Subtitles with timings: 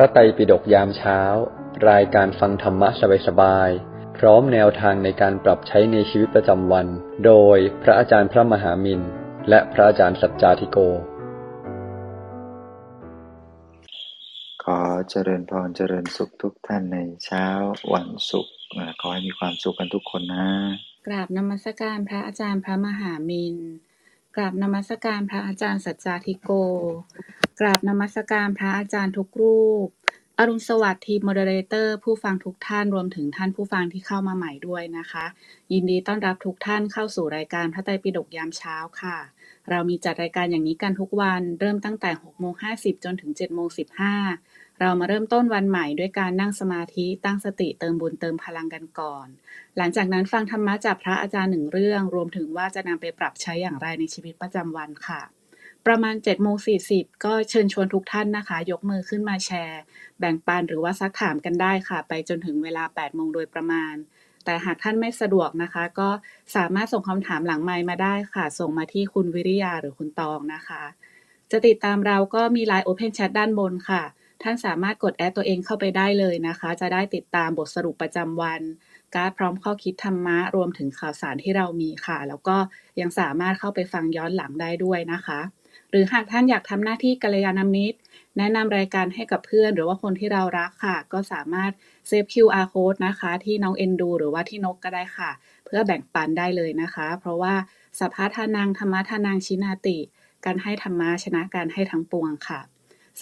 [0.00, 1.20] ระไตรปิฎกยามเช้า
[1.90, 2.88] รายการฟังธรรมะ
[3.26, 6.86] สบายๆ พร้อมแนวทางในการปรับใช้ในชีวิตประจำวัน
[7.26, 9.00] โดยพระอาจารย์พระมหามิน
[9.48, 10.78] และพระอาจารย์สัจจาธิโก
[14.64, 14.78] ขอ
[15.10, 17.46] เจริญพรเจริญสุขทุกท่านในเช้า
[17.94, 20.46] วันศุกร์อ่าขอให้มีความสุขกันทุกคนนะ
[21.06, 23.56] กราบนมัสการพระอาจารย์พระมหามิน
[24.36, 26.50] กราบนมัสการพระอาจารย์สัจจาธิโก
[27.60, 29.88] กราบนมัสการพระอาจารย์ทุกรูป
[30.38, 35.24] อรุณสวัสดิ์ทีม moderator ผู้ฟังทุกท่านรวมถึงท่านผู้ฟังที่เข้ามาใหม่ด้วยนะคะ
[35.72, 39.18] ยินดีต้อนรับทุกท่านเข้าสู่รายการพระไตรปิฎกยามเช้าค่ะ
[39.70, 43.68] เรามีจัดรายการอย่างนี้กันทุกวัน เริ่มตั้งแต่6โมง50 จนถึง7โมง
[44.18, 49.26] 15 เรามาเริ่มต้นวันใหม่ด้วยการนั่งสมาธิตั้งสติเติมบุญเติมพลังกันก่อน
[49.76, 55.20] หลังจากนั้นฟังธรรมะจากพระอาจารย์หนึ่งเรื่อง รวมถึงว่าจะนำไปปรับใช้อย่างไรในชีวิตประจำวันค่ะ
[55.86, 56.56] ประมาณ7โมง
[56.90, 59.80] 40ก็เชิญชวนทุกท่านนะคะ ยกมือขึ้นมาแชร์
[60.18, 63.94] แบ่งปันหรือว่าซักถามกันได้ค่ะ ไปจนถึงเวลา8โมงโดยประมาณ
[64.44, 66.08] แต่หากท่านไม่สะดวกนะคะ ก็
[66.56, 70.82] สามารถส่งคำถามหลังไมค์มาได้ค่ะ ส่งมาที่คุณวิริยาหรือคุณตองนะคะ
[71.50, 74.02] จะติดตามเราก็มี Line Open Chat ด้านบนค่ะ
[74.42, 78.60] ท่านสามารถกดแอดตัวเองเข้าไปได้เลยนะคะ จะได้ติดตามบทสรุปประจำวัน
[79.16, 82.56] การดพร้อมข้อคิดธรรมะ รวมถึงข่าวสารที่เรามีค่ะ แล้วก็
[83.00, 85.40] ยังสามารถเข้าไปฟังย้อนหลังได้ด้วยนะคะ
[85.90, 87.98] หรือหากท่านอยากทำหน้าที่กัลยาณมิตร
[88.38, 91.70] แนะนำรายการให้กับเพื่อน หรือว่าคนที่เรารักค่ะ ก็สามารถ
[92.08, 95.30] save QR code นะคะ ที่น้องเอ็นดู หรือว่าที่นกก็ได้ค่ะ
[95.64, 97.54] เพื่อแบ่งปันได้เลยนะคะ เพราะว่า
[97.98, 99.98] สัพพะทานังธัมมะทานังชินาติ
[100.44, 102.60] การให้ธรรมะชนะการให้ทั้งปวงค่ะ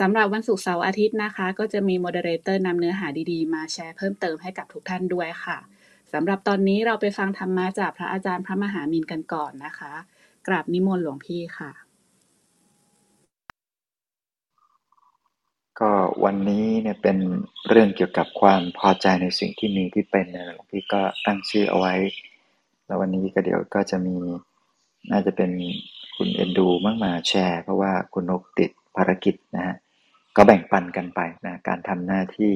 [0.01, 5.59] สำหรับวันศุกร์เสาร์อาทิตย์นะคะ ก็จะมี moderator นำเนื้อหาดีๆ มาแชร์เพิ่มเติมให้กับทุกท่านด้วยค่ะ
[6.13, 9.93] สำหรับตอนนี้เราไปฟังธรรมะจากพระอาจารย์พระมหามินกันก่อนนะคะ
[10.47, 11.71] กราบนิมนต์หลวงพี่ค่ะ
[15.81, 15.93] ก็
[16.25, 17.17] วันนี้เนี่ยเป็น
[17.69, 21.95] เรื่องเกี่ยวกับความพอใจในสิ่งที่มีที่เป็นนะหลวงพี่ก็ตั้งชื่อเอาไว้
[22.87, 24.17] แล้ววันนี้ก็เดี๋ยวก็จะมี
[25.11, 25.51] น่าจะเป็น
[26.17, 29.77] คุณเอ็นดูมั่งมาแชร์ เพราะว่าคุณนกติด ภารกิจนะฮะ
[30.37, 32.55] ก็แบ่งปันกันไปนะการทำหน้าที่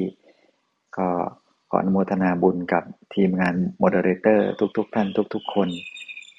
[0.97, 1.08] ก็
[1.70, 5.69] ขออนุโมทนาบุญกับทีมงาน moderator ทุก ๆ ท่านทุก ๆ คน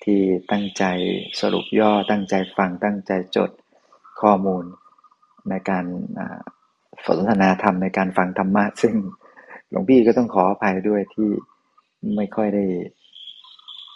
[0.03, 0.19] ที่
[0.51, 0.83] ตั้งใจ
[1.41, 3.51] สรุปย่อตั้งใจฟังตั้งใจจด
[4.21, 4.63] ข้อมูล
[5.49, 5.85] ในการ
[7.05, 8.95] สนทนาธรรมในการฟังธรรมะ ซึ่ง
[9.69, 11.29] หลวงพี่ก็ต้องขออภัยด้วยที่
[12.15, 12.65] ไม่ค่อยได้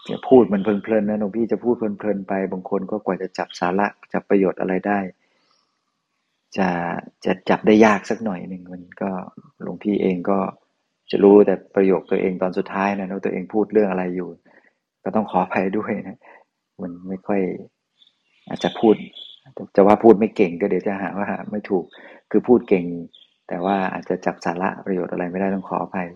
[0.10, 5.00] จะพูดมันเพลินๆนะหลวงพี่จะพูดเพลินๆไป บางคนก็กว่าจะจับสาระจับประโยชน์อะไรได้
[6.58, 6.68] จะ
[7.26, 9.10] จะจับได้ยากสักหน่อยหนึ่งมันก็
[9.64, 10.40] หลวงพี่เองก็
[11.12, 14.30] จะรู้แต่ประโยคตัวเองตอนสุดท้ายนะว่าตัวเองพูดเรื่องอะไรอยู่
[15.04, 16.18] ก็ต้องขออภัยด้วยนะ
[16.82, 17.42] มันไม่ค่อย
[18.50, 18.96] อาจจะพูด
[19.76, 21.86] จะว่าพูดไม่เก่งก็เดี๋ยวจะหาว่าไม่ถูก
[22.32, 22.86] คือพูดเก่ง
[23.48, 26.08] แต่ว่าอาจจะจับสาระประโยชน์อะไรไม่ได้ต้องขออภัย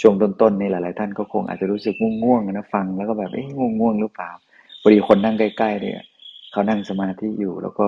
[0.00, 4.30] ช่วงต้นๆนี่หลายๆท่านก็คงอาจจะรู้สึกง่วงๆนะฟังแล้วก็แบบเอ๊ะง่วงๆหรือเปล่า
[4.80, 6.00] พอดีคนนั่งใกล้ๆเนี่ย
[6.52, 7.86] เขานั่งสมาธิอยู่แล้วก็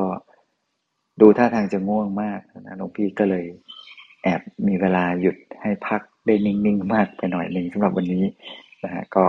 [1.20, 3.44] ดูท่าทางจะง่วงมากนะหลวงพี่ก็เลย
[4.22, 8.24] แอบมีเวลาหยุดให้พักได้นิ่งๆมากไปหน่อยหนึ่งสำหรับวันนี้
[8.84, 9.24] นะฮะก็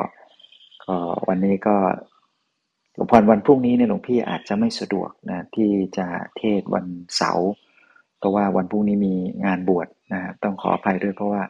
[0.86, 0.96] ก็
[1.28, 1.76] วันนี้ก็
[2.96, 7.50] หลวงพ่อวันพรุ่งนี้เนี่ยหลวงพี่อาจจะไม่สะดวกนะที่จะเทศวันเสาร์
[8.20, 9.14] เพราะว่าวันพรุ่งนี้มี
[9.46, 11.44] งานบวชนะต้องขออภัยด้วยเพราะว่า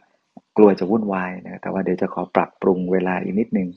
[0.58, 3.70] กลัวจะวุ่นวายนะแต่ว่าเดี๋ยวจะขอปรับปรุงเวลาอีกนิดนึง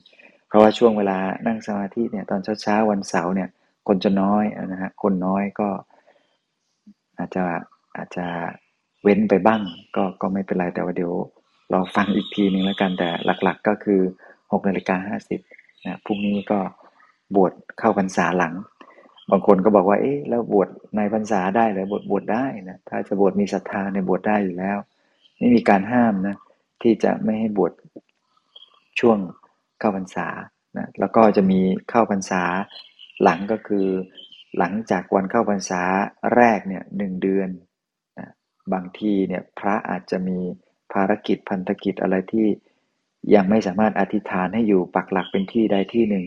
[0.47, 1.17] เพราะว่าช่วงเวลา
[1.47, 3.49] นั่งสมาธิเนี่ยตอนเช้าๆวันเสาร์เนี่ย
[3.87, 5.69] คนจะน้อยนะฮะคนน้อยก็
[7.21, 7.43] อาจจะ
[7.97, 8.25] อาจจะ
[9.03, 9.61] เว้นไปบ้าง
[9.95, 11.13] ก็ก็ไม่เป็นไรแต่ว่าเดี๋ยว
[11.71, 14.01] เราฟังอีกทีหนึ่งแล้วกันแต่หลักๆ ก็คือ
[14.51, 15.39] 6นาฬิกาห้าสิบ
[15.85, 16.59] นะพรุ่งนี้ก็
[17.35, 18.53] บวชเข้าพรรษาหลัง
[19.31, 24.77] บางคนก็บอกว่าเอ๊ะแล้วบวชในพรรษาได้หรือบวชบวชได้นะถ้าจะบวชมีศรัทธาในยบวชได้อยู่แล้ว
[25.37, 26.35] ไม่มีการห้ามนะ
[26.81, 27.73] ที่จะไม่ให้บวช
[28.99, 29.17] ช่วง
[29.79, 30.27] เข้าพรรษา
[30.77, 32.43] นะแล้วก็จะมีเข้าพรรษา
[33.23, 33.87] หลังก็คือ
[34.57, 35.81] หลังจากวันเข้าพรรษา
[36.35, 37.49] แรกเนี่ยหนึ่งเดือน
[38.19, 38.29] นะ
[38.73, 40.39] บางทีเนี่ยพระอาจจะมี
[40.93, 42.47] ภารกิจพันธกิจอะไรที่
[43.35, 46.25] ยังไม่สามารถอธิษฐานให้อยู่ปักหลักเป็นที่ใดที่หนึ่ง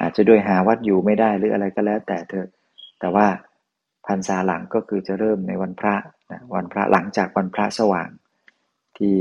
[0.00, 2.46] อาจจะด้วยหาวัดอยู่ไม่ได้หรืออะไรก็แล้วแต่เธอ
[3.00, 3.26] แต่ว่า
[4.06, 5.94] พรรษาหลังก็คือจะเริ่มในวันพระ
[6.32, 8.10] นะวันพระหลังจากวันพระสว่าง
[8.98, 9.16] ที่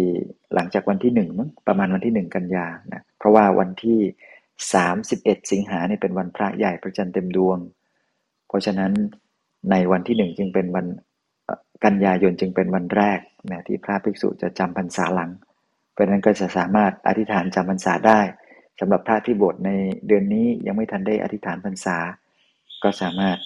[0.53, 3.99] หลังจากวันที่หนึ่งมั้งประมาณวันที่หนึ่งกันยานะเพราะว่าวันที่
[4.73, 7.57] สามสิบเอ็ดสิงหาเนี่ยเป็นวันพระใหญ่พระจันทร์เต็มดวง
[8.47, 8.91] เพราะฉะนั้น
[9.71, 10.85] ในวันที่หนึ่งจึงเป็นวัน
[11.85, 13.19] กันยายนจึงเป็นวันแรก
[13.51, 15.31] นะที่พระภิกษุจะจำพรรษาหลัง
[15.91, 18.19] เพราะนั้นก็จะสามารถอธิษฐานจำพรรษาได้
[18.79, 19.71] สำหรับพระที่บวชใน
[20.07, 21.97] เดือนนี้ยังไม่ทันได้อธิษฐานพรรษา
[22.83, 23.37] ก็สามารถ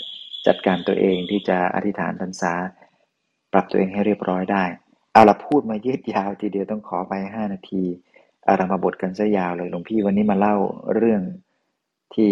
[0.47, 2.53] จัดการตัวเองที่จะอธิษฐานพรรษา
[3.53, 4.63] ปรับตัวเองให้เรียบร้อยได้
[5.13, 7.83] เอาละพูดมายืดยาวทีเดียวต้องขอไปห้านาที
[8.47, 10.55] อารามาบทกันซะยาวเลยหลวงพี่วันนี้มาเล่า
[10.95, 11.21] เรื่อง
[12.15, 12.31] ที่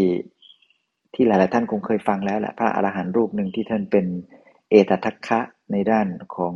[1.14, 4.06] ที่หลายๆท่านคงเคยฟังแล้วแหละพระอรหันต์รูปหนึ่งที่ท่านเป็น
[4.70, 5.40] เอตทัคคะ
[5.72, 6.56] ในด้านของ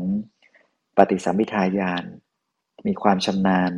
[0.97, 2.03] ปฏิสัมพิทายาน
[2.87, 3.71] มีความชำนาญ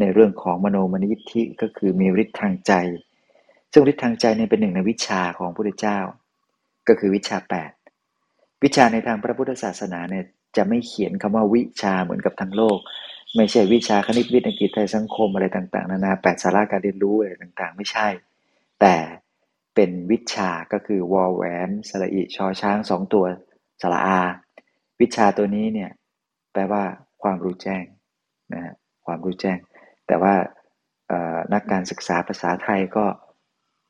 [0.00, 2.72] ในเรื่องของมโนมนิธิก็คือมีฤทธิ์ทางใจ
[3.72, 5.98] ซึ่งฤทธิ์ทางใจเนี่ยเป็นหนึ่งในวิชาของพระพุทธเจ้า
[6.88, 7.72] ก็คือวิชาแปด
[8.64, 10.24] วิชาในทางพระพุทธศาสนาเนี่ย
[10.56, 12.78] จะไม่เขียนคำว่าวิชาเหมือนกับทั้งโลก
[13.36, 18.08] ไม่ใช่วิชาคณิตวิทยาอังกฤษไทยสังคมอะไรต่าง ๆ นานาแปดสาระการเรียนรู้อะไรต่างๆ ไม่ใช่
[18.80, 18.94] แต่
[19.74, 23.24] เป็นวิชาก็คือวอลแหวนสระอิชอช้างสองตัว
[23.82, 24.20] สระอา
[25.00, 25.90] วิชาตัวนี้เนี่ย
[26.52, 26.82] แปลว่า
[27.22, 27.84] ความรู้แจ้ง
[28.54, 28.72] นะ
[29.06, 29.58] ความรู้แจ้ง
[30.06, 30.34] แต่ว่า
[31.52, 33.06] นักการศึกษาภาษาไทยก็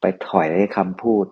[0.00, 1.27] ไปถอยคำพูด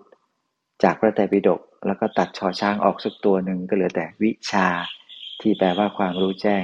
[0.83, 4.67] จากพระไตรปิฎกแล้วก็ตัดชอช้างออกสักตัวหนึ่งก็เหลือแต่วิชา
[5.41, 6.63] ที่แปลว่าความรู้แจ้ง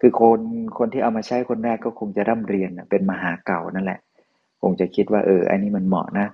[0.00, 0.40] คือคน
[0.78, 4.00] คนที่เอามาใช้คนแรกก็คงจะร่ำเรียนเป็นมหาเก่านั่นแหละ
[4.62, 6.26] คงจะคิดว่าเอออันนี้มันเหมาะนะ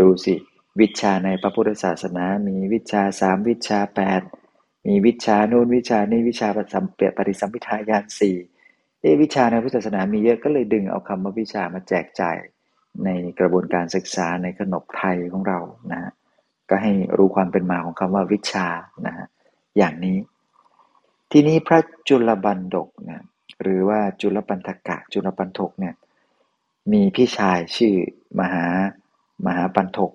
[0.00, 0.34] ดูสิ
[0.80, 4.22] วิชาในพระพุทธศาสนา มีวิชาสามวิชาแปด
[4.86, 8.36] มีวิชาโน้นวิชานี้วิชาปฏิสัมเปียปฏิสัมพิทายานสี่
[9.00, 12.36] เอวิชาในพุทธศาสนามีเยอะก็เลยดึงเอาคำว่าวิชามาแจกจ่าย
[13.04, 13.08] ใน
[13.38, 15.58] กระบวนการศึกษาในขนบไทยของเรา
[15.92, 16.12] นะ
[16.70, 18.66] ก็ให้รู้ความเป็นมาของคำว่าวิชา
[19.06, 19.26] นะฮะ
[19.78, 20.16] อย่างนี้
[21.32, 23.22] ทีนี้พระจุลบันดกเนี่ย
[23.62, 25.94] หรือว่าจุลปันธกะจุลปันทกเนี่ย
[26.92, 27.94] มีพี่ชายชื่อ
[28.40, 28.64] มหา
[29.46, 30.10] มหาปันทก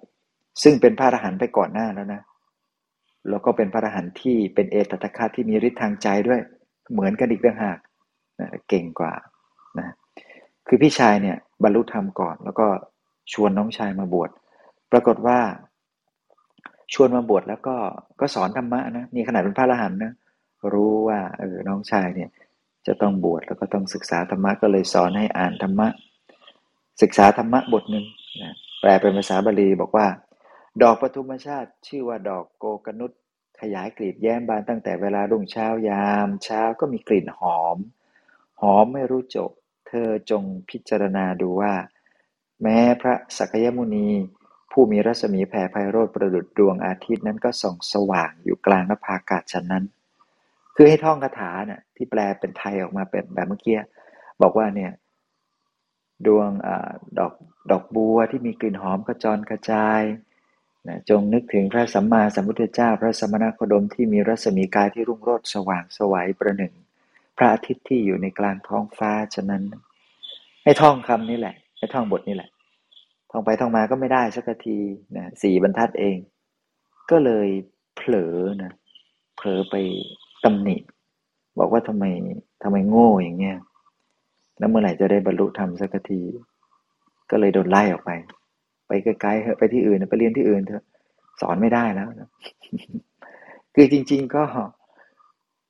[0.64, 2.22] ซึ่งเป็นพระอรหันต์ไปก่อนหน้าแล้วนะ
[3.30, 6.40] แล้วก็เป็นพระอรหันต์ที่เป็นเอตตะคะที่มีฤทธิ์ทางใจด้วย
[6.92, 7.78] เหมือนกันอีกต่างหาก
[8.40, 9.14] นะเก่งกว่า
[9.80, 9.88] นะ
[10.68, 12.68] คือพี่ชายเนี่ยบรรลุธรรมก่อน แล้วก็
[13.34, 14.30] ชวนน้องชายมาบวช
[14.92, 15.40] ปรากฏว่า
[16.94, 17.76] ชวนมาบวชแล้วก็
[18.20, 20.14] ก็สอนธรรมะนะนี่ขนาดเป็นพระอรหันต์นะ
[20.74, 22.30] รู้ว่าเออน้องชายเนี่ย
[22.88, 25.88] จะต้องบวชแล้วก็ต้องศึกษาธรรมะก็เลยสอนให้อ่านธรรมะ
[27.02, 28.06] ศึกษาธรรมะบทหนึ่ง
[28.44, 30.08] นะ แปลเป็นภาษาบาลีบอกว่า
[30.84, 33.12] ดอกปทุมชาติ ชื่อว่าดอกโกกนุษ
[33.62, 37.78] ขยายกลีบแย้มบานตั้งแต่เวลารุ่งเช้ายาม เช้าก็มีกลิ่นหอม
[38.62, 39.52] หอมไม่รู้จบ
[39.88, 41.74] เธอจงพิจารณาดูว่า
[42.62, 44.10] แม้พระสักยมุนี
[44.72, 49.84] ผู้มีรัศมีแผ่ไพโรธประดุดดวงอาทิตย์นั้นก็ส่องสว่างอยู่กลางนภาอากาศฉะนั้น
[50.76, 53.78] คือให้ท่องคาถาเนี่ยที่แปลเป็นไทยออกมาเป็นแบบเมื่อกี้
[54.42, 54.92] บอกว่าเนี่ย
[56.28, 56.70] ดวงอ
[57.20, 57.34] ดอก
[57.72, 60.02] ดอกบัวที่มีกลิ่นหอมกระจรกระจาย
[60.88, 66.74] นะจงนึกถึงพระสัมมาสัมพุทธเจ้า พระสมณโคดมที่มีรัศมีกายที่รุ่งโรจน์สว่างสวัยประหนึ่ง
[67.38, 69.64] พระอาทิตย์ที่อยู่ในกลางท้องฟ้าฉะนั้น
[70.64, 72.50] ให้ท่องคำนี้แหละให้ท่องบทนี้แหละ
[73.32, 74.78] ท่องไปท่องมาก็ไม่ได้สักที
[75.18, 76.18] นะสี่บรรทัดเอง
[77.12, 77.48] ก็เลย
[77.96, 78.72] เผลอนะ
[79.36, 79.76] เผลอไป
[80.44, 80.78] ตำหนิ
[81.60, 82.06] บอกว่าทำไม
[82.64, 83.58] ทำไมโง่อย่างเงี้ย
[84.64, 86.22] แล้วเมื่อไหร่จะได้บรรลุธรรมสักที
[87.32, 88.12] ก็เลยโดนไล่ออกไป
[88.88, 90.84] ไปไกลๆเถอะไปที่อื่นไปเรียนที่อื่นเถอะ
[91.42, 92.30] สอนไม่ได้แล้วนะ
[93.76, 94.44] คือจริง ๆ ก็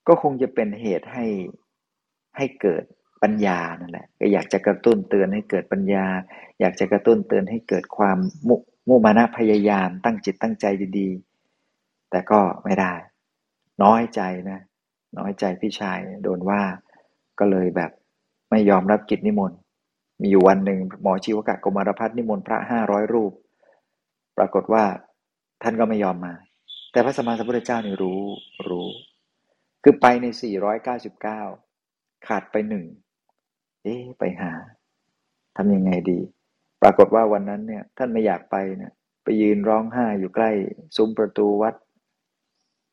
[0.07, 1.25] ก็คงจะเป็นเหตุให้
[2.37, 2.83] ให้เกิด
[3.23, 6.05] ปัญญานั่นแหละก็อยากจะกระตุ้นเตือนให้เกิดปัญญา
[6.59, 8.17] อยากจะกระตุ้นเตือนให้เกิดความ
[8.47, 8.55] มุ
[8.87, 10.65] มุมานะพยายามตั้งจิตตั้งใจ
[10.97, 12.93] ดีๆ แต่ก็ไม่ได้
[13.83, 14.59] น้อยใจนะ
[15.17, 16.61] น้อยใจพี่ชายโดนว่า
[17.41, 17.91] ก็เลยแบบ
[18.53, 19.57] ไม่ยอมรับกิจนิมนต์
[20.21, 23.31] มีอยู่วันหนึ่งหมอชีวกะกมารพัฒนิมนต์พระห้าร้อยรูป
[24.37, 24.83] ปรากฏว่า
[25.63, 26.33] ท่านก็ไม่ยอมมา
[26.91, 28.21] แต่พระสมมาสัมพุทธเจ้านี่รู้
[28.69, 28.87] รู้
[29.83, 31.41] คือไปในสี่ร้อยเก้าสิบเก้า
[32.27, 32.85] ขาดไปหนึ่ง
[33.83, 34.51] เอ๊ไปหา
[35.57, 36.19] ทำยังไงดี
[36.81, 38.91] ปรากฏว่าวันนั้นเนี่ยท่านไม่อยากไปเนี่ย
[39.23, 40.51] ไปยืนร้องไห้อยู่ใกล้
[40.95, 41.75] ซุ้มประตูวัด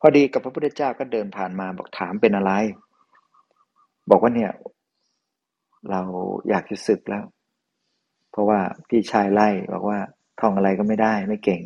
[0.01, 2.53] พอดีกับพระพุทธเจ้าก็เดินผ่านมาบอกถามเป็นอะไร
[4.11, 4.51] บอกว่าเนี่ย
[5.91, 6.01] เรา
[6.49, 7.25] อยากจะศึกแล้ว
[8.31, 9.99] เพราะว่าพี่ชายไล่บอกว่า
[10.41, 11.63] ท่องอะไรก็ไม่ได้ไม่เก่ง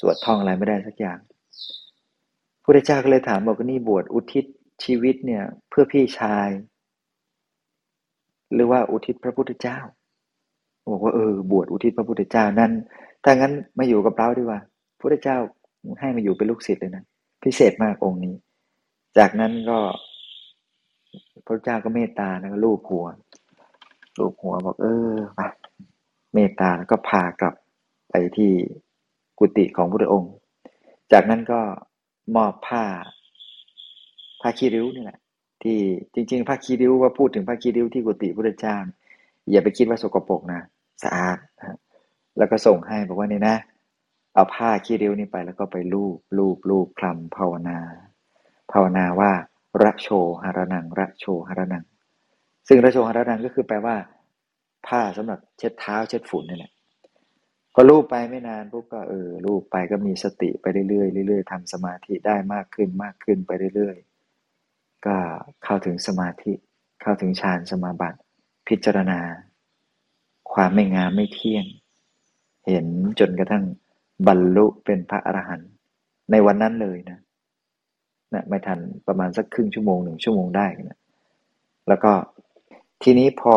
[0.00, 1.18] สวดท่องอะไรไม่ได้สักอย่าง
[2.62, 4.44] พระพุทธเจ้าก็เลยถามบอกว่านี่บวชอุทิศ
[4.84, 6.48] ชีวิตเนี่ย เพื่อพี่ชาย
[8.54, 9.78] หรือว่าอุทิศพระพุทธเจ้า
[10.92, 12.72] บอกว่าเออบวชอุทิศพระพุทธเจ้านั้น
[13.24, 14.60] ถ้างั้นมาอยู่กับเราดีกว่า
[14.96, 15.36] พระพุทธเจ้า
[16.00, 17.04] ให้มาอยู่เป็นลูกศิษย์เลยนะ
[17.42, 18.34] พิเศษมากองค์นี้
[19.18, 19.78] จากนั้นก็
[21.46, 23.06] พระเจ้าก็เมตตาแล้วก็ลูบหัว
[24.18, 25.48] ลูบหัวบอกเออมา
[26.34, 27.54] เมตตาแล้วก็พากลับ
[28.10, 28.52] ไปที่
[29.38, 30.32] กุฏิของพระองค์
[31.12, 31.60] จากนั้นก็
[32.36, 32.84] มอบผ้า
[34.40, 35.18] ผ้าคีริ้วนี่แหละ
[35.62, 35.78] ที่
[36.14, 38.76] จริง ๆผ้าคีริ้วว่าพูดถึงผ้าคีริ้วที่กุฏิพระเจ้า
[39.50, 40.60] อย่าไปคิดว่าสกปรกนะ
[41.02, 41.38] สะอาด
[42.38, 43.56] แล้วก็ส่งให้บอกว่านี่นะ
[44.34, 47.78] เอาผ้าขี้ริ้วนี่ไปแล้วก็ไปลูบลูบลูบคลำภาวนา
[48.72, 49.32] ภาวนาว่า
[49.82, 50.08] ระโช
[50.42, 51.84] หารนังระโชหารนัง
[52.68, 53.96] ซึ่งระโชหารนังก็คือแปลว่า
[54.86, 56.72] ผ้าสำหรับเช็ดเท้าเช็ดฝุ่นนี่แหละ
[57.74, 65.16] พอลูบไปไม่นานปุ๊บก็เออลูบไปก็มีสติไปเรื่อยๆเรื่อยๆทำสมาธิได้มากขึ้นมากขึ้นไปเรื่อยๆก็
[65.64, 66.52] เข้าถึงสมาธิ
[67.02, 68.18] เข้าถึงฌานสมาบัติ
[68.68, 69.20] พิจารณา
[70.52, 71.66] ความไม่งามไม่เที่ยง
[72.66, 72.86] เห็น
[73.20, 73.64] จนกระทั่ง
[74.26, 75.70] บรรลุเป็นพระอรหันต์
[76.30, 77.18] ในวันนั้นเลยนะ
[78.34, 80.98] นะไม่ทันประมาณสักครึ่งชั่วโมงหนึ่งชั่วโมงได้นะ
[81.88, 82.12] แล้วก็
[83.02, 83.56] ทีนี้พอ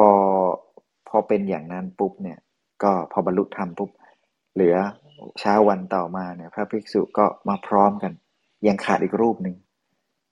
[1.10, 2.39] พอเป็นอย่างนั้นปุ๊บเนี่ย
[2.84, 3.89] ก็พอบรรลุธรรมปุ๊บ
[4.53, 4.75] เหลือ
[5.39, 8.12] เช้าวันต่อมาเนี่ย พระภิกษุก็มาพร้อมกัน
[8.67, 9.55] ยังขาดอีกรูปหนึ่ง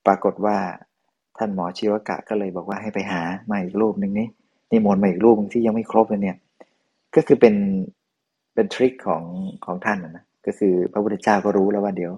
[0.06, 0.58] ปรากฏว่า
[1.38, 3.22] ท่านหมอชีวกะก็เลยบอกว่าให้ไปหา
[3.52, 4.28] มาอีกรูปหนึ่งนี้
[4.72, 6.38] นิมนต์มาอีกรูปที่ยังไม่ครบเลยเนี่ย
[7.16, 7.56] ก็คือเป็น
[8.54, 9.24] เป็นทริคของ
[9.66, 12.12] ของท่านนะก็คือพระพุทธเจ้าก็รู้แล้วว่าเดี๋ยว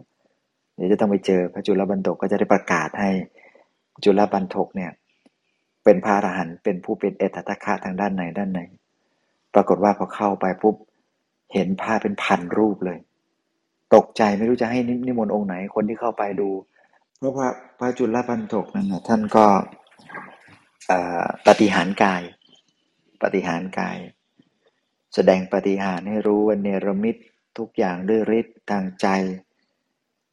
[0.76, 3.12] เดี๋ยวจะต้องไปเจอพระจุลบันทกก็จะได้ประกาศให้
[4.04, 4.92] จุลบันทกเนี่ย
[5.84, 8.62] เป็นพระอรหันต์เป็นผู้เป็นเอตตะคะทางด้านไหนด้านไหน
[9.54, 10.76] ปรากฏว่าพอเข้าไปปุ๊บ
[11.54, 13.00] เห็นพระเป็นพันรูปเลย
[13.96, 16.50] ตกใจไม่รู้จะให้นิมนต์องค์ไหนคนที่เข้าไปดู
[17.18, 19.46] เพราะพระพระจุลบันทกนั่นนะท่านก็
[21.48, 22.22] ปฏิหารกาย
[23.24, 23.98] ปฏิหารกาย
[25.14, 27.16] แสดงปฏิหารให้รู้ว่าเนรมิต
[27.58, 29.08] ทุกอย่างด้วยฤทธิ์ทางใจ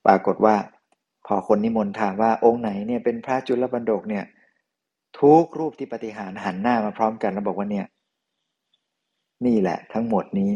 [0.06, 0.56] ปรากฏว่า
[1.26, 4.24] พอคนนิมนต์ถามว่าองค์ไหนเนี่ยเป็นพระจุลบันดกเนี่ย
[5.20, 7.86] ทุกรูปที่ปฏิหารหันหน้ามาพร้อมกันแล้วบอกว่าเนี่ย
[9.46, 10.52] นี่แหละทั้งหมดนี้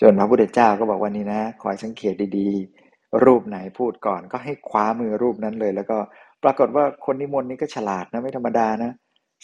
[0.00, 5.98] จนพระพุทธเจ้าก็บอกว่านี่นะคอยสังเกตดีๆ รูปไหนพูดก่อน ก็ให้คว้ามือรูปนั้นเลย แล้วก็
[6.42, 8.92] ปรากฏว่าคนนิมนต์นี่ก็ฉลาดนะไม่ธรรมดานะ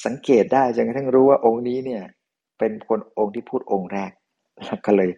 [0.07, 2.03] สังเกตได้จนกระทั่งรู้ว่าองค์นี้เนี่ย
[2.59, 4.11] เป็นคนองค์ที่พูดองค์แรก
[4.65, 5.11] แล้วก็เลย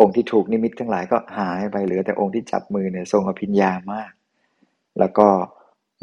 [0.00, 4.10] องค์ที่ถูกนิมิตทั้งหลายก็หายไปเหลือแต่องค์ที่จับมือเนี่ยทรงอภิญญามาก
[4.98, 5.28] แล้วก็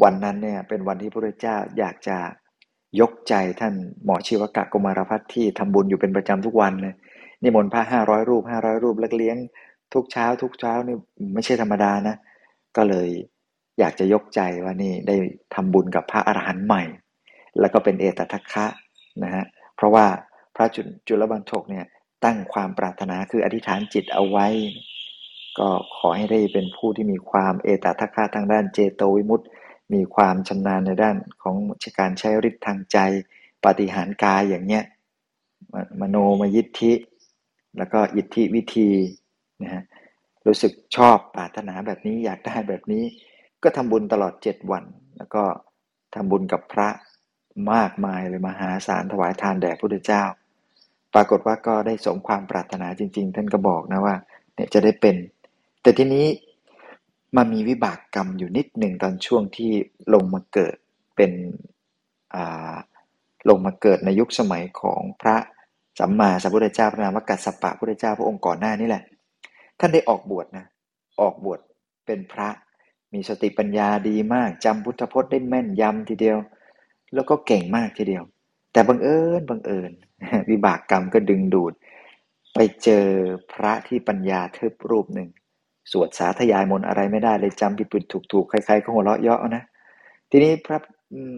[0.02, 2.18] วันนั้นเนี่ยเป็นวันที่พระเจ้าอยากจะ
[3.00, 3.74] ยกใจท่าน
[4.04, 6.94] หมอชีวกะกุมารพัฒน์ที่ทำบุญอยู่เป็นประจำทุกวันเลย
[7.42, 9.36] นิมนต์พระห้าร้อยรูปห้าร้อยรูปเลี้ยง
[9.94, 10.96] ทุกเช้า ทุกเช้านี่
[11.34, 12.16] ไม่ใช่ธรรมดานะ
[12.76, 13.08] ก็เลย
[13.78, 15.16] อยากจะยกใจว่านี่ได้
[15.54, 16.82] ทำบุญกับพระอรหันต์ใหม่
[17.60, 18.66] แล้วก็เป็นเอตทัคคะ
[19.24, 19.44] นะฮะ
[19.76, 20.06] เพราะว่า
[20.56, 20.66] พระ
[21.06, 21.86] จุลบันทกเนี่ย
[22.24, 24.46] ตั้งความปรารถนาคืออธิษฐานจิตเอาไว้
[25.58, 29.46] ก็ขอให้ได้เป็นผู้ที่มีความเอตทัคคะทางด้านเจโตวิมุตติ
[29.94, 31.56] มีความชำนาญในด้านของ
[31.98, 32.98] การใช้ฤทธิ์ทางใจ
[33.64, 34.84] ปฏิหารกายอย่างเนี้ย
[36.00, 36.92] มโนมยิทธิ
[37.78, 38.90] แล้วก็อิทธิวิธี
[39.62, 39.82] นะฮะ
[40.46, 43.04] รู้สึกชอบปรารถนาแบบนี้อยากได้แบบนี้
[43.62, 44.84] ก็ทำบุญตลอดเจ็ดวัน
[45.18, 45.42] แล้วก็
[46.14, 46.88] ทำบุญกับพระ
[47.72, 50.24] มากมายเลยมหาศาลถวายทานแด่พระพุทธเจ้า
[51.16, 54.14] ปรากฏว่าก็ได้สมความปรารถนาจริง ๆ ท่านก็บอกนะว่า
[54.54, 55.16] เนี่ยจะได้เป็น
[55.82, 56.26] แต่ทีนี้
[57.36, 59.70] มันมีวิบากกรรมอยู่นิดหนึ่งตอนช่วงที่
[60.14, 60.76] ลงมาเกิด
[61.16, 61.32] เป็น
[63.48, 65.36] ลงมาเกิดในยุคสมัยของพระ
[65.98, 69.02] สัมมาสัมพุทธเจ้าพระนามกัสสปะพุทธเจ้าพระองค์ก่อนหน้านี่แหละ
[69.78, 70.66] ท่านได้ออกบวชนะ
[71.20, 71.60] ออกบวช
[72.06, 72.48] เป็นพระ
[73.12, 76.38] มีสติปัญญาดีมากจำพุทธพจน์ได้แม่นยำทีเดียว
[77.14, 78.24] แล้วก็เก่งมากทีเดียว
[78.76, 79.92] แต่บังเอิญบังเอิญ
[80.50, 81.72] วิบากกรรมก็ดึงดูด
[82.54, 83.06] ไปเจอ
[83.52, 85.28] พระที่ปัญญาทึบรูปหนึ่ง
[85.92, 89.64] สวดสาธยายมนอะไรไม่ได้เลยจำผิดผิดถูกถูกใครๆก็หัวเราะเยาะนะ
[90.30, 90.78] ทีนี้พระ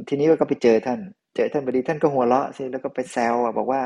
[0.09, 0.99] ทีนี้ก็ไปเจอท่าน
[1.37, 3.83] เจอท่านพอดีท่านก็หัวเราะสิแล้วก็ไปแซวบอกว่า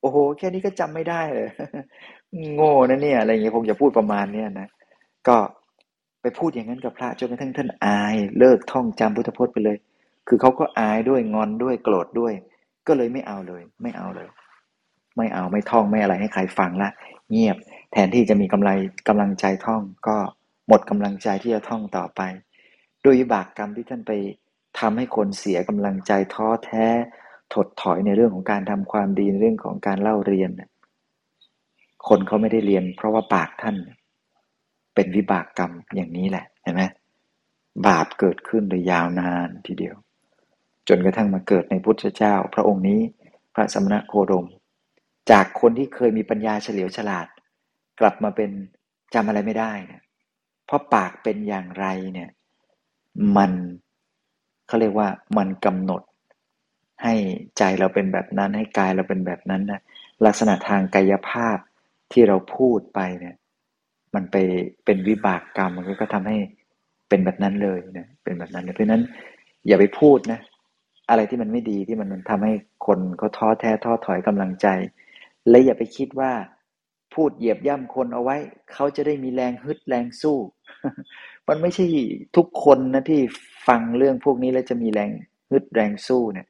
[0.00, 1.48] โอ้โห แค่นี้ก็จำไม่ได้เลย
[2.54, 4.68] โง่นะเนี่ยอะไรอย่างเงี้ยคงจะพูดประมาณเนี้ยนะ
[5.28, 5.36] ก็
[6.22, 9.76] ไปพูดอย่างนั้นกับพระจนกระทั่งท่านอาย เลิกท่องจำพุทธพจน์ไปเลย
[10.28, 12.32] คือเขาก็อายด้วยงอนด้วยโกรธด้วย
[12.86, 14.28] ก็เลยไม่เอาเลย ไม่เอาเลย
[15.16, 16.90] ไม่เอาไม่ท่องไม่อะไรให้ใครฟังละ
[17.30, 17.56] เงียบ
[17.92, 18.70] แทนที่จะมีกำไร
[19.08, 20.16] กำลังใจท่องก็
[20.68, 22.20] หมดกำลังใจที่จะท่องต่อไป
[23.04, 24.12] ด้วยบากกรรมที่ท่านไป
[24.78, 26.86] ทำให้คนเสียกำลังใจท้อแท้
[27.54, 30.50] ถดถอยในเรื่องของการทำความดีในเรื่องของการเล่าเรียน
[32.08, 33.76] คนเขาไม่ได้เรียน เพราะว่าปากท่าน
[34.94, 36.82] เป็นวิบากกรรมอย่างนี้แหละเห็นไหม
[37.86, 39.96] บาปเกิดขึ้นโดยยาวนานทีเดียว
[40.90, 43.00] จนกระทั่งมาเกิดในพุทธเจ้า พระองค์นี้
[43.54, 44.46] พระสมณโคดม
[45.30, 47.26] จากคนที่เคยมีปัญญาเฉลียวฉลาด
[48.00, 48.50] กลับมาเป็น
[49.14, 50.02] จำอะไรไม่ได้เนี่ย
[50.66, 52.30] เพราะปากเป็นอย่างไรเนี่ย
[53.36, 53.52] มัน
[54.66, 56.02] เขาเรียกว่ามันกำหนด
[57.02, 57.14] ให้
[57.58, 59.80] ใจเราเป็นแบบนั้นให้กายเราเป็นแบบนั้นนะ
[60.26, 61.58] ลักษณะทางกายภาพ
[62.12, 63.36] ที่เราพูดไปเนี่ย
[64.14, 64.36] มันไป
[64.84, 66.36] เป็นวิบากกรรมมันก็ทำให้
[67.08, 69.02] เป็นแบบนั้นเลยนะเป็นแบบนั้นเลยเพราะนั้น
[69.66, 70.40] อย่าไปพูดนะ
[71.10, 72.52] อะไรที่มันไม่ดีที่มันทำให้
[72.86, 74.66] คนเขาท้อแท้ท้อถอยกำลังใจ
[75.48, 76.32] และอย่าไปคิดว่า
[77.14, 78.36] พูดเหยียบย่ำคนเอาไว้
[78.72, 80.38] เขาจะได้มีแรงฮึดแรงสู้
[81.48, 81.86] มันไม่ใช่
[82.36, 83.20] ทุกคนนะที่
[83.68, 85.10] ฟังเรื่องพวกนี้แล้วจะมีแรง
[85.52, 86.46] ฮึดแรงสู้เนี่ย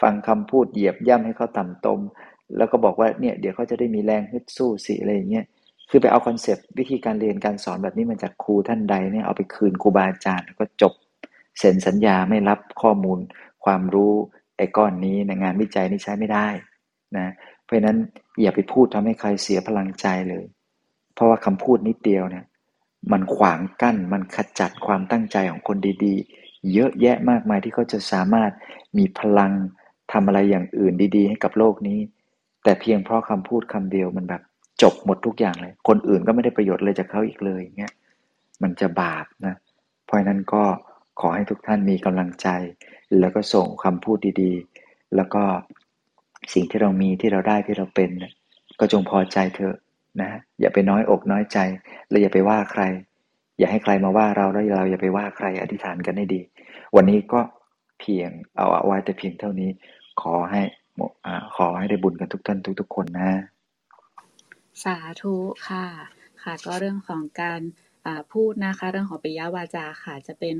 [0.00, 2.00] ฟังคำพูดเหยียบย่ำให้เขาต่ำตม
[2.56, 5.44] แล้วก็บอกว่าเนี่ยเดี๋ยวเขาจะได้มีแรงฮึดสู้สิอะไรอย่างเงี้ย
[5.90, 10.92] คือไปเอาคอนเซปต์วิธีการเรียนการสอนแบบนี้มาจากครูท่านใดเนี่ยเอาไปคืนครูบาอาจารย์แล้วก็จบ
[11.58, 13.18] เซ็นสัญญาไม่รับข้อมูล
[13.64, 14.14] ความรู้
[14.56, 16.48] ไอ้ก้อนนี้ในงานวิจัยนี่ใช้ไม่ได้
[17.18, 17.28] นะ
[17.64, 17.98] เพราะนั้น
[18.42, 20.44] อย่าไปพูดทำให้ใครเสียพลังใจเลย
[21.14, 22.44] เพราะว่าคำพูดนิดเดียวเนี่ย
[23.12, 28.52] มันขวางกั้นมันขจัดความตั้งใจของคนดีๆ เยอะแยะมากมายที่เขาจะสามารถ
[28.98, 29.52] มีพลัง
[30.12, 31.98] ทำอะไรอย่างอื่นดี ๆ ให้กับโลกนี้
[32.64, 34.42] แต่เพียงเพราะคำพูดคำเดียวมันแบบ
[34.82, 37.92] จบหมดทุกอย่างเลย คนอื่นก็ไม่ได้ประโยชน์เลยจากเขาอีกเลยเงี้ย
[38.62, 39.54] มันจะบาปนะ
[40.04, 40.62] เพราะนั้นก็
[41.20, 42.48] ขอให้ทุกท่านมีกำลังใจ
[43.20, 45.42] แล้วก็ส่งคำพูดดีๆ แล้วก็
[46.54, 48.10] สิ่งที่เรามีที่เราได้ที่เราเป็น
[48.80, 49.76] ก็จงพอใจเถอะ
[50.20, 50.30] นะ
[50.60, 51.58] อย่าไปน้อยอกน้อยใจ
[52.08, 52.82] และอย่าไปว่าใคร
[53.58, 56.40] อย่าให้ใครมาว่าเราแล้วเราอย่าไปว่าใครอธิษฐานกันให้ดี
[56.96, 57.40] วันนี้ก็
[58.00, 59.70] เพียงเอาเอาไว้แต่เพียงเท่านี้
[60.22, 60.62] ขอให้
[61.56, 63.30] ขอให้ได้บุญกันทุกท่านทุก ๆ คนนะ
[64.84, 65.34] สาธุ
[65.68, 65.86] ค่ะ
[66.42, 67.60] ค่ะก็เรื่องของการ
[68.32, 70.54] พูดนะคะ เรื่องของปิยวาจาค่ะจะเป็น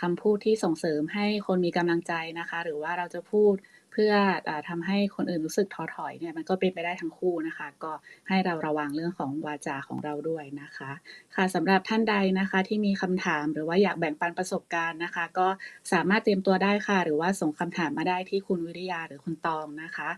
[0.00, 3.54] คำพูดที่ส่งเสริมให้คนมีกำลังใจนะคะ หรือว่าเราจะพูด
[3.92, 4.12] เพื่อ
[4.48, 7.92] อทำให้คนอื่นรู้สึกท้อถอยเนี่ยมันก็เป็นไปได้ทั้งคู่นะคะ ก็
[8.28, 10.90] ให้เราระวังเรื่องของวาจาของเราด้วยนะคะ
[11.34, 15.48] ค่ะสำหรับท่านใดนะคะที่มีคำถามหรือว่าอยากแบ่งปันประสบการณ์นะคะ ก็
[15.92, 20.08] สามารถเตรียมตัวได้ค่ะ หรือว่าส่งคำถามมาได้ที่คุณวิริยาหรือคุณตองนะคะ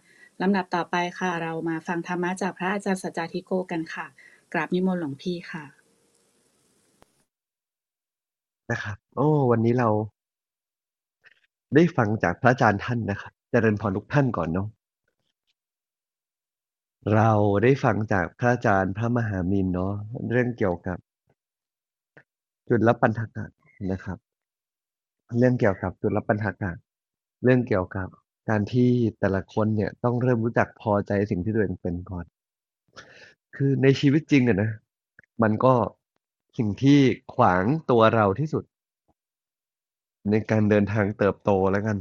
[0.42, 4.06] ลำดับต่อไปค่ะ เรามาฟังธรรมะจากพระอาจารย์สัจจาธิโกกันค่ะ
[4.52, 5.81] กราบนิมนต์หลวงพี่ค่ะ
[8.70, 9.88] นะครับ โอ้ วันนี้เรา
[11.74, 14.68] ได้ฟังจากพระอาจารย์ท่านนะครับ เจริญพรทุกท่านก่อนเนาะ
[17.14, 17.30] เรา
[17.62, 19.92] ได้ฟังจากพระอาจารย์พระมหามินเนาะ
[20.30, 20.98] เรื่องเกี่ยวกับ
[22.68, 23.46] จุดรับปัญหากะ
[23.92, 24.18] นะครับ
[25.38, 26.72] เรื่องเกี่ยวกับจุดรับปัญหากะ
[27.44, 28.08] เรื่องเกี่ยวกับ
[28.48, 32.24] การที่แต่ละคนเนี่ยต้องเริ่มรู้จักพอใจสิ่งที่ตัวเองเป็นก่อน
[33.56, 34.70] คือในชีวิตจริงอะนะ
[35.42, 35.74] มันก็
[36.56, 37.00] สิ่งที่
[37.34, 38.64] ขวางตัวเราที่สุด
[40.30, 41.98] ในการเดินทางเติบโตแล้วกัน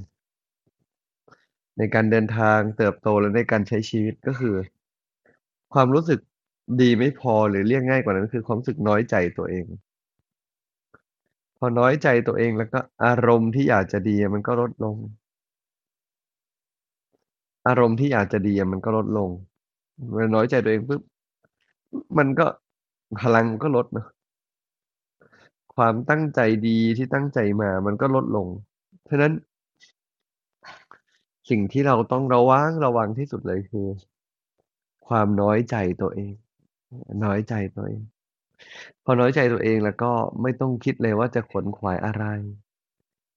[1.77, 4.55] ในการเดินทางเติบโตและในการใช้ชีวิตก็คือ
[5.73, 6.19] ความรู้สึก
[6.81, 9.65] ดีไม่พอหรือเรียกง่ายกว่านั้นคือความรู้สึกน้อยใจตัวเอง
[11.57, 14.95] พอน้อยใจตัวเองแล้วก็อารมณ์ที่อยากจะดีมันก็ลดลง
[17.67, 19.29] อารมณ์ที่อยากจะดีมันก็ลดลง
[20.11, 21.01] เมื่อน้อยใจตัวเองปุ๊บ
[22.17, 22.45] มันก็
[23.21, 24.07] พลังก็ลดเนาะ
[25.75, 28.47] ความตั้งใจดีที่ตั้งใจมามันก็ลดลง
[29.09, 29.33] ฉะนั้น
[31.49, 33.87] สิ่งที่เราต้องระวังระวังที่สุดเลยคือ
[35.07, 36.33] ความน้อยใจตัวเอง
[37.25, 38.01] น้อยใจตัวเอง
[39.03, 42.25] พอน้อยใจตัวเองแล้วก็ไม่ต้องคิดเลยว่าจะขนขวายอะไร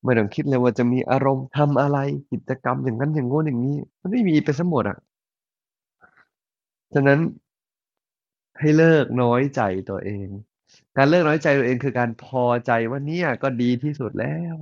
[0.04, 1.98] ไม่ต้องคิดเลยว่าจะมีอารมณ์ทำอะไร
[2.32, 4.98] กิจกรรมอย่างนั้นอย่างโน้นอย่างนี้ มันไม่มีไปซะหมดอะ
[6.94, 7.20] ฉะนั้น
[8.60, 10.28] ให้เลิกน้อยใจตัวเอง
[10.96, 14.54] การเลิกน้อยใจตัวเองคือการพอใจว่าเนี่ยก็ดีที่สุดแล้ว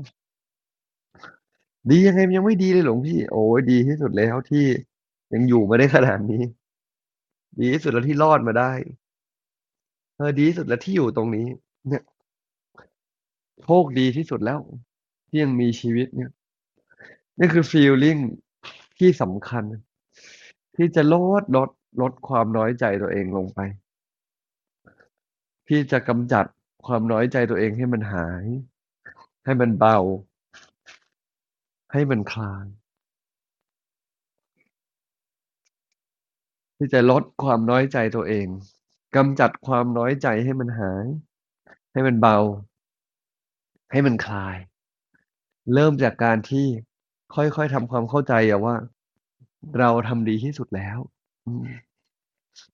[1.91, 4.67] ดียังไงยังไม่ดีเลยหลวงพี่ โอ้ยดีที่สุดแล้วที่
[5.33, 6.43] ยังอยู่มาได้ขนาดนี้
[7.61, 8.73] ดีที่สุดแล้วที่รอดมาได้
[10.17, 11.47] เออดีที่สุดแล้วที่อยู่ตรงนี้
[11.89, 12.05] เนี่ย
[13.63, 14.61] โชคดีที่สุดแล้ว
[15.29, 16.31] ที่ยังมีชีวิตเนี่ย
[17.39, 18.17] นี่คือฟีลลิ่ง
[18.99, 19.65] ที่สำคัญ
[20.77, 23.61] ที่จะลดลดลดความน้อยใจตัวเองลงไป
[25.69, 26.45] ที่จะกำจัด
[26.87, 28.45] ความน้อยใจตัวเองให้มันหาย
[29.45, 29.99] ให้มันเบา
[31.93, 32.67] ให้มันคลาย
[36.77, 38.47] ที่จะลดความน้อยใจตัวเอง
[39.17, 41.05] กำจัดความน้อยใจให้มันหาย
[41.93, 42.39] ให้มันเบา
[43.93, 44.57] ให้มันคลาย
[45.75, 46.67] เริ่มจากการที่
[47.35, 48.77] ค่อยๆทำความเข้าใจอะว่า
[49.79, 50.99] เราทำดีที่สุดแล้ว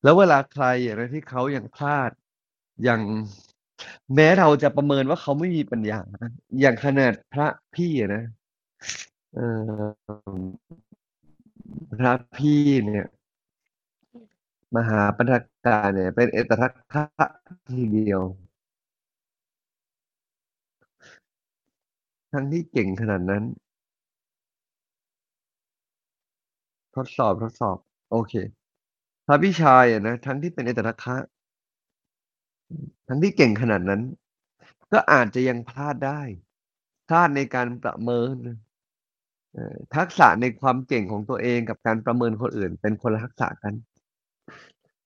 [0.02, 2.10] แล้วเวลาใครอะไรที่เขายังพลาด
[2.84, 3.00] อย่าง
[4.14, 5.98] แม้เราจะประเมินว่าเขาไม่มีปัญญา
[6.60, 8.22] อย่างขนาดพระพี่นะ
[9.34, 9.70] เออ
[11.98, 13.06] พระพี่เนี่ย
[14.76, 17.04] มหาปัญญาเนี่ย เป็นเอตทัคคะ
[17.68, 18.20] ทีเดียว
[22.32, 23.44] ทั้งที่เก่งขนาดนั้น
[26.96, 27.76] ทดสอบทดสอบ
[28.10, 28.34] โอเค
[29.26, 31.16] พระพี่ชายอะนะทั้งที่เป็นเอตทัคคะ
[33.08, 34.02] ทั้งที่เก่งขนาดนั้น
[34.92, 36.20] ก็อาจจะยังพลาดได้
[37.08, 38.34] พลาดในการประเมิน
[39.96, 43.74] ทักษะในความเก่งของตัวเองกับการประเมินคนอื่น เป็นคนละทักษะกัน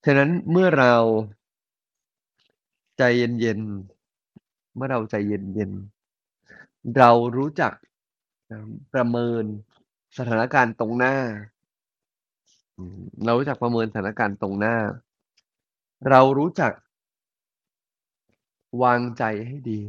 [0.05, 0.95] ฉะนั้นเมื่อเรา
[2.99, 7.73] ใจเย็นๆ เมื่อเราใจเย็นๆ เรารู้จัก
[8.95, 9.45] ประเมิน
[10.19, 11.17] สถานการณ์ตรงหน้า
[13.25, 14.77] เรารู้จักประเมินสถานการณ์ตรงหน้า
[16.11, 16.73] เรารู้จัก
[18.83, 19.81] วางใจให้ดี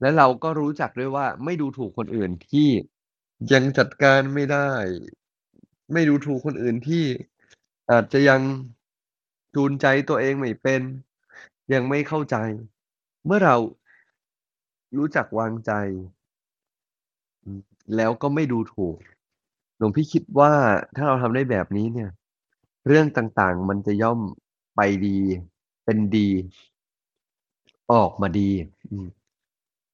[0.00, 2.68] และเราก็รู้จักด้วยว่า ไม่ดูถูกคนอื่นที่
[3.52, 4.70] ยังจัดการไม่ได้
[5.92, 7.04] ไม่ดูถูกคนอื่นที่
[7.90, 8.40] อาจจะยัง
[9.54, 10.82] จูนใจตัวเองไม่เป็น
[11.72, 12.36] ยังไม่เข้าใจ
[13.26, 13.56] เมื่อเรา
[14.96, 15.72] รู้จักวางใจ
[17.96, 18.96] แล้วก็ไม่ดูถูก
[19.78, 20.52] หลวงพี่คิดว่า
[20.96, 22.10] ถ้าเราทำได้แบบนี้เนี่ย
[22.86, 24.20] เรื่องต่างๆมันจะย่อม
[24.76, 25.18] ไปดี
[25.90, 26.28] เป็นดี
[27.92, 28.50] ออกมาดี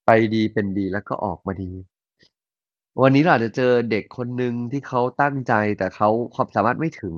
[0.07, 1.71] ไปดีเป็นดีแล้วก็ออกมาดี
[3.03, 7.15] วันนี้เราอาจจะเจอเด็กคนหนึ่งที่เขาตั้งใจ แต่เขาความสามารถไม่ถึง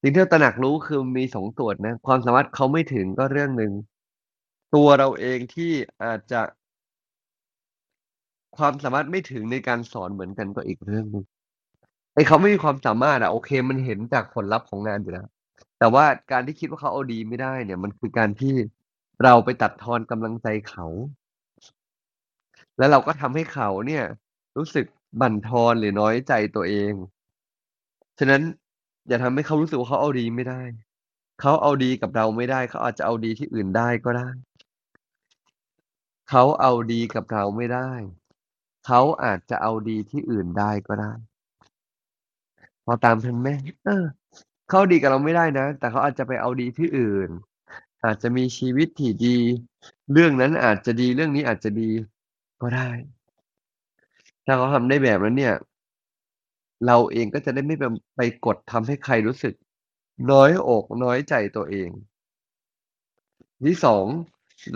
[0.00, 3.72] สิ่งที่เราตระหนักรู้คือมีสองส่วนนะ ความสามารถเขาไม่ถึงก็เรื่องหนึ่ง
[4.74, 6.40] ตัวเราเองที่อาจจะ
[8.56, 11.24] ความสามารถไม่ถึงในการสอนเหมือนกันก็อีกเรื่องหนึ่ง
[12.14, 15.26] ไอ้เขาไม่มีความสามารถอะโอเค มันเห็นจากผลลัพธ์ของงานอยู่แล้ว
[15.80, 18.54] แต่ว่าการที่คิดว่าเขาเอาดีไม่ได้เนี่ย มันคือการที่
[19.24, 20.86] เราไปตัดทอนกำลังใจเขา
[22.78, 24.04] แล้วเราก็ทำให้เขาเนี่ย
[24.56, 24.86] รู้สึก
[25.20, 26.92] บั่นทอนหรือน้อยใจตัวเอง
[28.18, 28.42] ฉะนั้น
[29.08, 30.62] อย่าทำให้เขารู้สึกว่าเขาเอาดีไม่ได้
[31.40, 34.28] เขาเอาดีกับเราไม่ได้เขาอาจจะเอาดีที่อื่นได้ก็ได้
[36.30, 37.90] เขาเอาดีกับเราไม่ได้
[38.86, 41.12] เขาอาจจะเอาดีที่อื่นได้ก็ได้
[42.84, 43.48] พอตามทันไหม
[43.84, 44.04] เออ
[44.70, 47.30] เขาดีกับเราไม่ได้นะ แต่เขาอาจจะไปเอาดีที่อื่น
[48.04, 49.38] อาจจะมีชีวิตที่ดี
[50.12, 51.90] เรื่องนั้นอาจจะดีเรื่องนี้อาจจะดี
[52.62, 52.90] ก็ได้
[54.46, 55.54] ถ้าเขาทำได้แบบนั้นเนี่ย
[56.86, 57.84] เราเองก็จะได้ไม่ไป
[58.16, 59.54] ไปกดทำให้ใครรู้สึก
[60.30, 61.90] น้อยอกน้อยใจตัวเอง
[63.66, 64.06] ที่สอง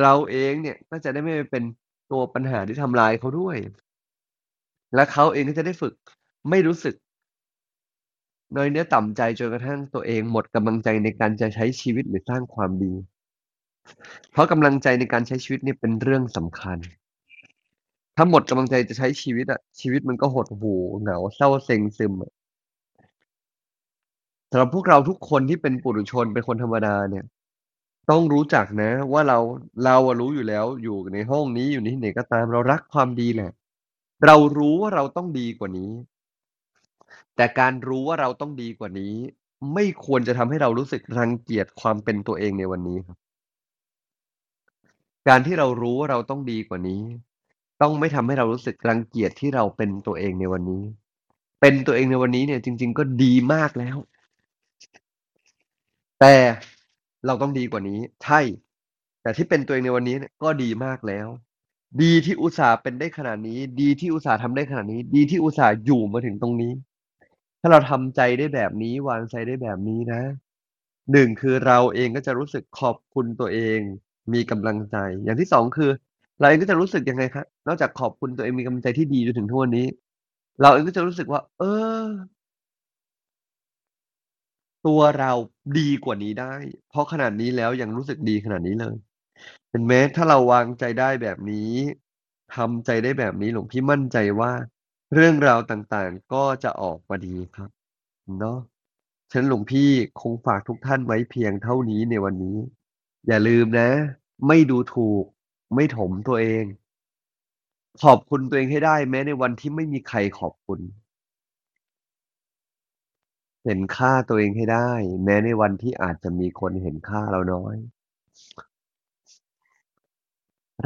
[0.03, 1.65] เราเองเนี่ยก็จะได้ไม่ไปเป็น
[2.13, 3.57] ตัวปัญหาที่ทำลายเขาด้วย
[4.95, 5.95] และเขาเองก็จะได้ฝึก
[6.51, 6.95] ไม่รู้สึก
[8.57, 12.93] น้อยเนื้อต่ำใจจนกระทั่งตัวเองหมดกำลังใจในการจะใช้ชีวิตหรือสร้างความดี
[14.33, 16.79] เพราะกำลังใจในการใช้ชีวิตเนี่ยเป็นเรื่องสำคัญ
[18.17, 22.33] ถ้าหมดกำลังใจจะใช้ชีวิตอะชีวิตมันก็หดหู่เหงาเศร้าเซ็งซึมอะ
[24.51, 27.25] สำหรับพวกเราทุกคนที่เป็นปุถุชนเป็นคนธรรมดาเนี่ย
[28.11, 29.39] ต้องรู้จักนะ ว่าเรา
[29.85, 33.51] เราอะรู้อยู่แล้วอยู่ในห้องนี้อยู่ที่ไหนก็ตามเรารักความดีแหละ
[34.27, 35.91] เรารู้ว่าเราต้องดีกว่านี้
[37.37, 39.15] แต่การรู้ว่าเราต้องดีกว่านี้
[39.75, 43.17] ไม่ควรจะทำให้เรารู้สึกรังเกียจความเป็นตัวเองในวันนี้ครับ
[45.29, 47.03] การที่เรารู้ว่าเราต้องดีกว่านี้
[47.83, 50.83] ต้องไม่ทำให้เรารู้สึกรังเกียจที่เราเป็นตัวเองในวันนี้
[51.61, 53.97] เป็นตัวเองในวันนี้เนี่ย จริง ๆ ก็ดีมากแล้ว
[56.21, 56.35] แต่
[57.27, 58.41] เราต้องดีกว่านี้ ใช่
[59.23, 61.29] แต่ที่เป็นตัวเองในวันนี้เนี่ยก็ดีมากแล้ว
[62.03, 66.73] ดีที่อุตส่าห์เป็นได้ขนาดนี้ ดีที่อุตส่าห์ทำได้ขนาดนี้ ดีที่อุตส่าห์อยู่มาถึงตรงนี้
[67.65, 70.21] ถ้าเราทำใจได้แบบนี้ วางใจได้แบบนี้นะ
[71.13, 73.79] หนึ่งคือเราเองก็จะรู้สึกขอบคุณตัวเอง
[74.35, 75.91] มีกำลังใจ อย่างที่สองคือ
[76.39, 79.87] เราเองก็จะรู้สึกยังไงครับนอกจากขอบคุณตัวเองมีกำลังใจที่ดีจนถึงทุกวันนี้
[80.61, 81.65] เราเองก็จะรู้สึกว่า เอ
[82.03, 82.05] อ
[84.87, 85.33] ตัวเรา
[85.79, 86.55] ดีกว่านี้ได้
[86.91, 88.95] เพราะขนาดนี้แล้วยังรู้สึกดีขนาดนี้เลย
[89.71, 91.71] เห็นไหมถ้าเราวางใจได้แบบนี้
[92.57, 94.53] ทำใจได้แบบนี้หลวงพี่มั่นใจว่า
[95.15, 97.71] เรื่องราวต่างๆ ก็จะออกมาดีครับ
[98.39, 98.59] เนาะ
[99.33, 102.59] ฉันหลวงพี่คงฝากทุกท่านไว้เพียงเท่านี้ในวันนี้
[103.27, 103.89] อย่าลืมนะ
[104.49, 105.25] ไม่ดูถูก
[105.75, 106.65] ไม่ถมตัวเอง
[108.03, 110.81] ขอบคุณตัวเองให้ได้แม้ในวันที่ไม่มีใครขอบคุณ
[113.65, 114.91] เห็นค่าตัวเองให้ได้
[115.25, 117.77] แม้ในวันที่อาจจะมีคนเห็นค่าเราน้อย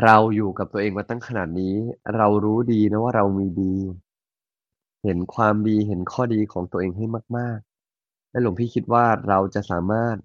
[0.02, 1.74] เราอยู่กับตัวเองมาตั้งขนาดนี้
[2.16, 3.74] เรารู้ดีนะว่าเรามีดี
[5.04, 7.06] เห็นความดี เห็นข้อดีของตัวเองให้
[7.38, 7.58] มาก
[7.94, 10.16] ๆ และหลวงพี่คิดว่าเราจะสามารถ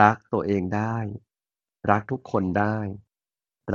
[0.00, 0.96] รักตัวเองได้
[1.90, 2.76] รักทุกคนได้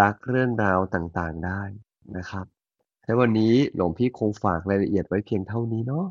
[0.02, 1.62] รักเรื่องราวต่างๆได้
[2.18, 2.46] นะครับ
[3.06, 6.06] และวันนี้หลวงพี่คงฝากรายละเอียดไว้เพียงเท่านี้เนาะ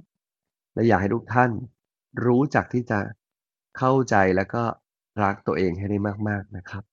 [0.74, 1.50] และอยากให้ทุกท่าน
[2.24, 3.00] รู้จักที่จะ
[3.78, 4.62] เข้าใจแล้วก็
[5.22, 5.98] รักตัวเองให้ได้
[6.28, 6.84] มากๆนะครับ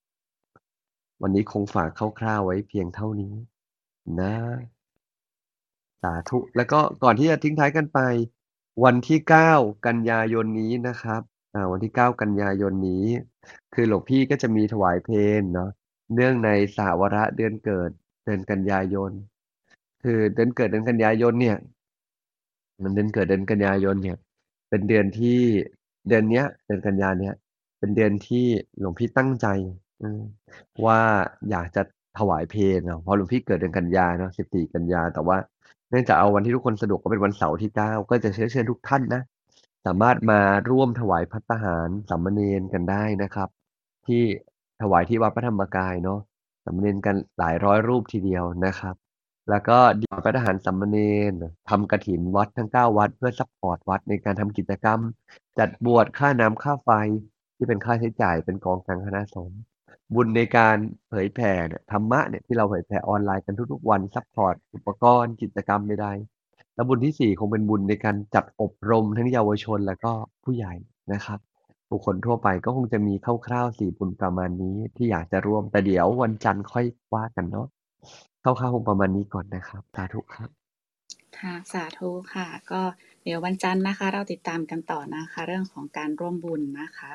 [1.22, 3.34] วันนี้คงฝากคร่าวๆไว้เพียงเท่านี้
[4.20, 4.34] นะ
[6.02, 7.98] สาธุ แล้วก็ก่อนที่จะทิ้งท้ายกันไป
[8.84, 9.18] วันที่
[9.52, 11.22] 9กันยายนนี้นะครับ
[11.54, 13.04] อ่าวันที่9กันยายนนี้
[13.74, 15.70] คือหลวงพี่ก็จะมีถวายเพลงเนาะ
[16.14, 17.90] เนื่องในสหวระเดือนเกิด
[18.24, 19.12] เดือนกันยายน
[20.02, 21.56] คือเดือนเกิดเดือนกันยายนเนี่ย
[22.82, 24.16] มันเดือนเกิดเดือนกันยายนเนี่ย
[24.70, 25.38] เป็นเดือนที่
[26.08, 27.34] เดือนเนี้ย เดือนกันยาเนี่ย
[27.78, 28.44] เป็นเดือนที่
[28.80, 29.46] หลวงพี่ตั้งใจ
[30.84, 31.00] ว่า
[31.50, 31.82] อยากจะ
[32.18, 35.36] ถวายเพลงเนาะเพราะหลวงพี่เกิดเดือนกันยาเนาะ14กันยา แต่ว่า
[35.90, 39.22] เนื่องจากเอาวันที่ทุกคนสะดวกก็เป็นวันเสาร์ที่ 9 ก็จะเชิญเชิญทุกท่านนะ
[39.86, 43.48] สามารถมาร่วมถวายพัฒหารสามเณรกันได้นะครับ
[44.06, 44.22] ที่
[44.82, 46.20] ถวายที่วัดพระธรรมกายเนาะ
[46.64, 48.94] สามเณรกันหลายร้อยรูปทีเดียวนะครับ
[49.50, 50.98] แล้วก็ดีพระทหารสามเณ
[51.30, 51.32] ร
[51.68, 55.00] ทำกระถินวัดทั้ง 9 วัด เพื่อ support วัดในการทำกิจกรรม
[55.58, 56.90] จัดบวชค่าน้ำค่าไฟ
[57.56, 59.60] ที่เป็นค่าใช้จ่ายเป็นกองกลางคณะสงฆ์
[60.14, 60.76] บุญในการ
[61.08, 70.12] เผยแผ่เนี่ยธรรมะเนี่ยที่เราเผยแผ่ออนไลน์กันทุกๆวัน support อุปกรณ์กิจกรรมใดๆแล้วบุญที่สี่คงเป็นบุญในการจัดอบรมทั้งเยาวชนแล้วก็
[70.44, 70.74] ผู้ใหญ่
[71.12, 71.38] นะครับ
[71.90, 73.14] บุคคลทั่วไปก็คงจะมี
[73.46, 77.66] คร่าวๆสี่บุญประมาณนี้ที่อยากจะร่วมแต่เดี๋ยววันจันทร์ค่อยว่ากันเนาะ
[78.42, 80.48] คร่าวๆคงประมาณนี้ก่อนนะครับสาธุครับ
[81.38, 82.80] ค่ะสาธุค่ะ ก็
[83.28, 87.12] เดี๋ยววันจันทร์นะคะ เราติดตามกันต่อนะคะ เรื่องของการร่วมบุญนะคะ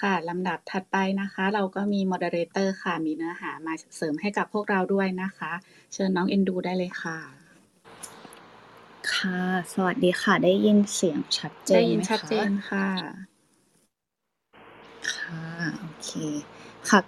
[0.00, 5.52] ค่ะลำดับถัดไปนะคะ เราก็มี moderator ค่ะ มีเนื้อหามาเสริมให้กับพวกเราด้วยนะคะ
[5.92, 7.18] เชิญน้องเอ็นดูได้เลยค่ะ
[9.12, 9.40] ค่ะ
[9.72, 12.88] สวัสดีค่ะ ได้ยินเสียงชัดเจได้นยินไหมชัดเจคะนค่ะ
[15.12, 15.44] ค่ะ
[15.80, 16.10] โอเค
[16.90, 17.00] ค่ะ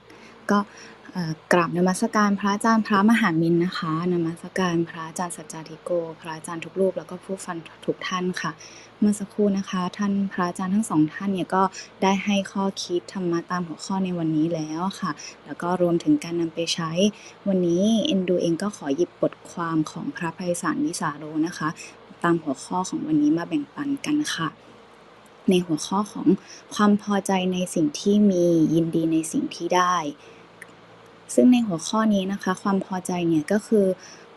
[0.51, 0.96] ก็เอ่อ
[1.53, 5.91] กราบนมัสการพระอาจารย์พระมหามินนะคะ นมัสการพระอาจารย์สัจจาธิโก
[6.21, 8.51] พระอาจารย์ทุกรูปแล้วก็ผู้ฟังทุกท่านค่ะ
[8.99, 11.63] เมื่อสักครู่นะคะ ท่านพระอาจารย์ทั้งสองท่านเนี่ยก็
[12.03, 15.11] ได้ให้ข้อคิดธรรมะตามหัวข้อในวันนี้แล้วค่ะ
[15.45, 16.91] แล้วก็รวมถึงการนำไปใช้
[17.49, 21.69] วันนี้เอ็นดูเองก็ขอหยิบบทความของพระไพศาลวิสาโรนะคะ
[22.25, 24.49] ตามหัวข้อของวันนี้มาแบ่งปันกันค่ะ
[25.51, 26.27] ในหัวข้อของ
[26.75, 29.97] ความพอใจในสิ่งที่มียินดีในสิ่งที่ได้
[31.35, 33.87] ซึ่งในหัวข้อนี้นะคะ ความพอใจเนี่ยก็คือ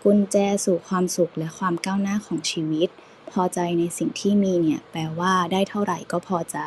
[0.03, 2.89] กุญแจสู่ความสุขและความก้าวหน้าของชีวิต
[3.31, 6.57] พอใจในสิ่งที่มีเนี่ยแปลว่าได้เท่าไหร่ก็พอใจ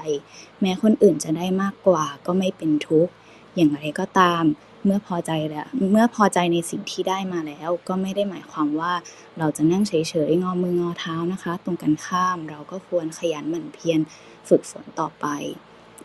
[0.60, 3.12] แม้คนอื่นจะได้มากกว่าก็ไม่เป็นทุกข์
[3.56, 4.44] อย่างไรก็ตาม
[4.84, 8.92] เมื่อพอใจแล้วเมื่อพอใจในสิ่งที่ได้มาแล้ว ก็ไม่ได้หมายความว่า
[9.38, 9.92] เราจะนั่งเฉ
[10.28, 14.00] ยๆงอมืองอเท้านะคะ ตรงกันข้ามเราก็ควรขยันหมั่นเพียร
[14.48, 15.26] ฝึกฝนต่อไป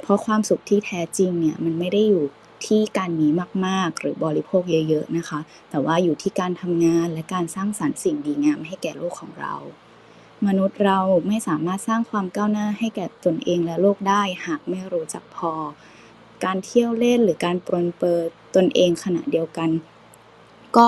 [0.01, 2.25] เพราะความสุขที่แท้จริงเนี่ยมันไม่ได้อยู่
[2.65, 3.27] ที่การมี
[3.65, 5.39] มาก ๆ หรือบริโภคเยอะ ๆ นะคะ
[5.69, 9.55] แต่ว่าอยู่ที่การทำงานและการสร้างสรรค์สิ่งดีงามให้แก่โลกของเรา
[10.47, 15.53] มนุษย์เราไม่สามารถสร้างความก้าวหน้าให้แก่ตนเองและโลกได้ หากไม่รู้จักพอ
[16.43, 18.19] การเที่ยวเล่นหรือการปรนเปรอ
[18.55, 19.69] ตนเองขณะเดียวกัน
[20.77, 20.85] ก็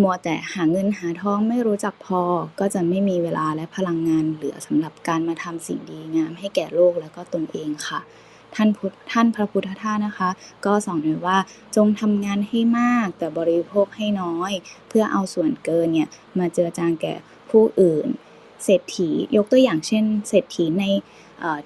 [0.00, 2.22] มัวแต่หาเงินหาทองไม่รู้จักพอ
[2.60, 8.00] ก็จะไม่มีเวลาและพลังงานเหลือสำหรับการมาทำสิ่งดีงามให้แก่โลกและก็ตนเองค่ะ
[8.54, 10.30] ท่านพุทธท่านพระพุทธทาสนะคะ
[10.64, 11.38] ก็สอนไว้ว่า
[11.76, 14.52] จงทำงานให้มากแต่บริโภคให้น้อย
[14.88, 17.14] เพื่อเอาส่วนเกินเนี่ยมาเจือจางแก่
[17.50, 18.08] ผู้อื่น
[18.64, 20.84] เศรษฐียกตัวอย่างเช่น เศรษฐีใน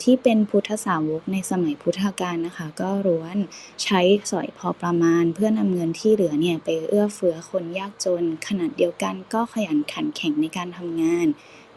[0.03, 3.37] ที่เป็นพุทธสาวกในสมัยพุทธกาลนะคะ ก็ล้วน
[3.83, 11.27] ใช้สอยพอประมาณ เพื่อนำเงินที่เหลือเนี่ยไปเอื้อเฟื้อคนยากจน ขนาดเดียวกันก็ขยันขันแข็งในการทำงาน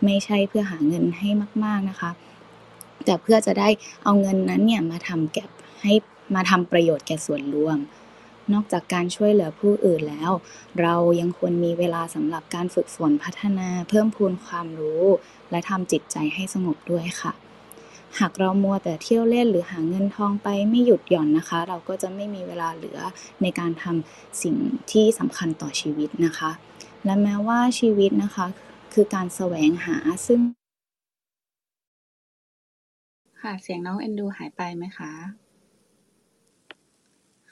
[0.04, 1.30] ไม่ใช่เพื่อหาเงินให้
[1.63, 2.12] มาก ๆนะคะ
[3.05, 3.69] แต่เพื่อจะได้
[4.03, 5.45] เอาเงินนั้นเนี่ยมาทำแก่
[5.81, 5.93] ให้
[6.35, 7.77] มาทำประโยชน์แก่ส่วนรวม
[8.53, 10.31] นอกจากการช่วยเหลือผู้อื่นแล้ว
[10.81, 15.03] เรายังควรมีเวลาสำหรับการฝึกฝนพัฒนา เพิ่มพูนความรู้
[15.51, 17.33] และทำจิตใจให้สงบด้วยค่ะ
[18.19, 22.99] หากเรามัวแต่เที่ยวเล่นหรือหาเงินทองไปไม่หยุดหย่อนนะคะ เราก็จะไม่มีเวลาเหลือ
[23.41, 24.55] ในการทำสิ่ง
[24.91, 26.51] ที่สำคัญต่อชีวิตนะคะ
[27.05, 28.47] และแม้ว่าชีวิตนะคะ
[28.93, 30.39] คือการแสวงหาซึ่ง
[33.41, 35.12] ค่ะ เสียงน้องเอ็นดูหายไปไหมคะ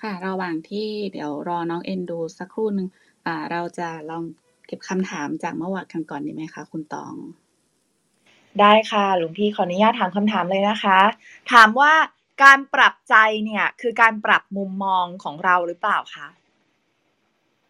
[0.02, 2.88] ค่ะ ระหว่างที่เดี๋ยวรอน้องเอ็นดูสักครู่หนึ่ง
[3.26, 4.23] อ่า เราจะลอง
[4.67, 7.13] เก็บคำถามจากเมื่อวานกันก่อนดีไหมคะคุณตอง
[8.60, 11.00] ได้ค่ะ หลวงพี่ขออนุญาตถามคำถามเลยนะคะ
[11.52, 11.93] ถามว่า
[12.43, 16.28] การปรับใจเนี่ยคือการปรับมุมมองของเราหรือเปล่าคะ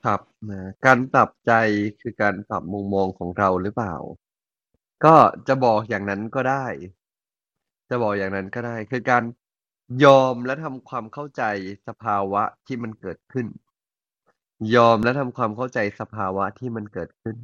[0.06, 1.54] ครับนะการปรับใจ
[2.02, 3.96] คือการปรับมุมมองของเราหรือเปล่า
[5.06, 5.16] ก็
[5.48, 6.66] จะบอกอย่างนั้นก็ได้
[7.90, 9.24] จะบอกอย่างนั้นก็ได้ คือการ
[10.04, 11.44] ยอมและทำความเข้าใจ
[11.88, 13.48] สภาวะที่มันเกิดขึ้น
[14.76, 17.36] ยอมและทำความเข้าใจสภาวะที่มันเกิดขึ้น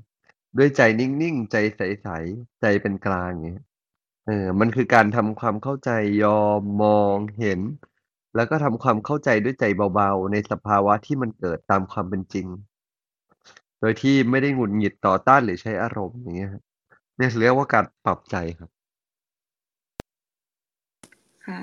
[0.58, 3.66] ด้วยใจนิ่งๆ ใจใสๆ ใจเป็นกลางอย่างเงี้ย
[4.28, 5.92] เออ มันคือการทำความเข้าใจ
[6.24, 7.60] ยอมมองเห็น
[8.36, 12.48] แล้วก็ทำความเข้าใจด้วยใจเบาๆ ในสภาวะที่มันเกิดตามความเป็นจริง
[13.80, 16.52] โดยที่ไม่ได้หงุดหงิดต่อต้านหรือใช้อารมณ์อย่างเงี้ย
[17.18, 18.70] เนี่ยเรียกว่าการปรับใจครับ
[21.48, 21.62] ค่ะ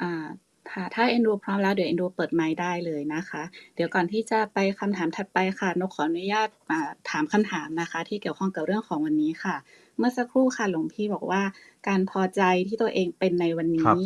[0.00, 0.26] อ่า
[0.68, 3.42] ถ้าถ้าเอ็นดูพร้อมแล้วเดี๋ยวเอ็นดูเปิดไมค์ได้เลยนะคะ
[3.74, 6.78] เดี๋ยวก่อนที่จะไปคำถามถัดไปค่ะนกขออนุญาตอ่า
[7.10, 9.56] ถามคำถามนะคะ ที่เกี่ยวข้องกับเรื่องของวันนี้ค่ะ
[9.98, 11.42] เมื่อสักครู่ค่ะหลวงพี่บอกว่า
[11.88, 13.98] การพอใจที่ตัวเองเป็นในวันครันี้บ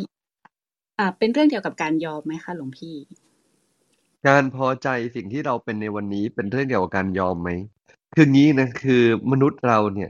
[0.99, 2.95] อ่าเป็นเรื่องเกี่ยวกับการยอมไหมคะหลวงพี่
[4.27, 7.49] การพอใจสิ่งที่เราเป็นในวันนี้เป็นเรื่องเกี่ยวกับการยอมไหม
[8.15, 10.09] คืองี้นะคือมนุษย์เราเนี่ย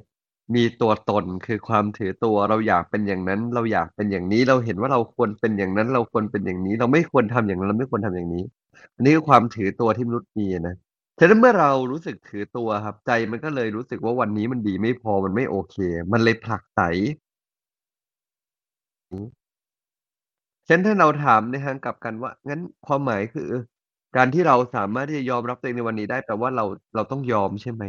[0.56, 8.44] มีตัวตนคือความถือตัวเราอยากเป็นอย่างนั้น เราอยากเป็นอย่างนี้ เราเห็นว่าเราควรเป็นอย่างนั้น เราควรเป็นอย่างนี้ เราไม่ควรทำอย่างนั้นเราไม่ควรทำอย่างนี้
[8.96, 10.76] อันนี้คือความถือตัวที่มนุษย์มีนะ
[11.20, 15.76] ฉะนั้นเมื่อเรารู้สึกถือตัวครับ ใจมันก็เลยรู้สึกว่าวันนี้มันดีไม่พอมันไม่โอเค
[16.12, 16.82] มันเลยผลักไส
[20.68, 23.50] ฉะนั้นถ้าเราถามในทางกลับกันว่า งั้นความหมายคือ
[24.16, 27.84] การที่เราสามารถที่จะยอมรับตัวเองในวันนี้ได้แปลว่าเราเราต้องยอมใช่ไหม?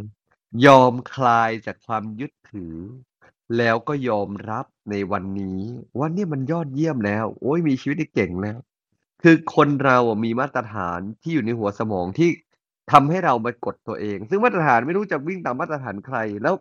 [0.66, 2.76] ยอมคลายจากความยึดถือ
[3.58, 5.60] แล้วก็ยอมรับในวันนี้
[5.98, 8.58] ว่าเนี่ยมันยอดเยี่ยมแล้ว โอ๊ย มีชีวิตที่เก่งแล้ว
[9.22, 12.30] คือคนเราอะมีมาตรฐานที่อยู่ในหัวสมองที่
[12.92, 16.54] ทำให้เรามากดตัวเอง ซึ่งมาตรฐานไม่รู้จะวิ่งตามมาตรฐานใคร แล้ว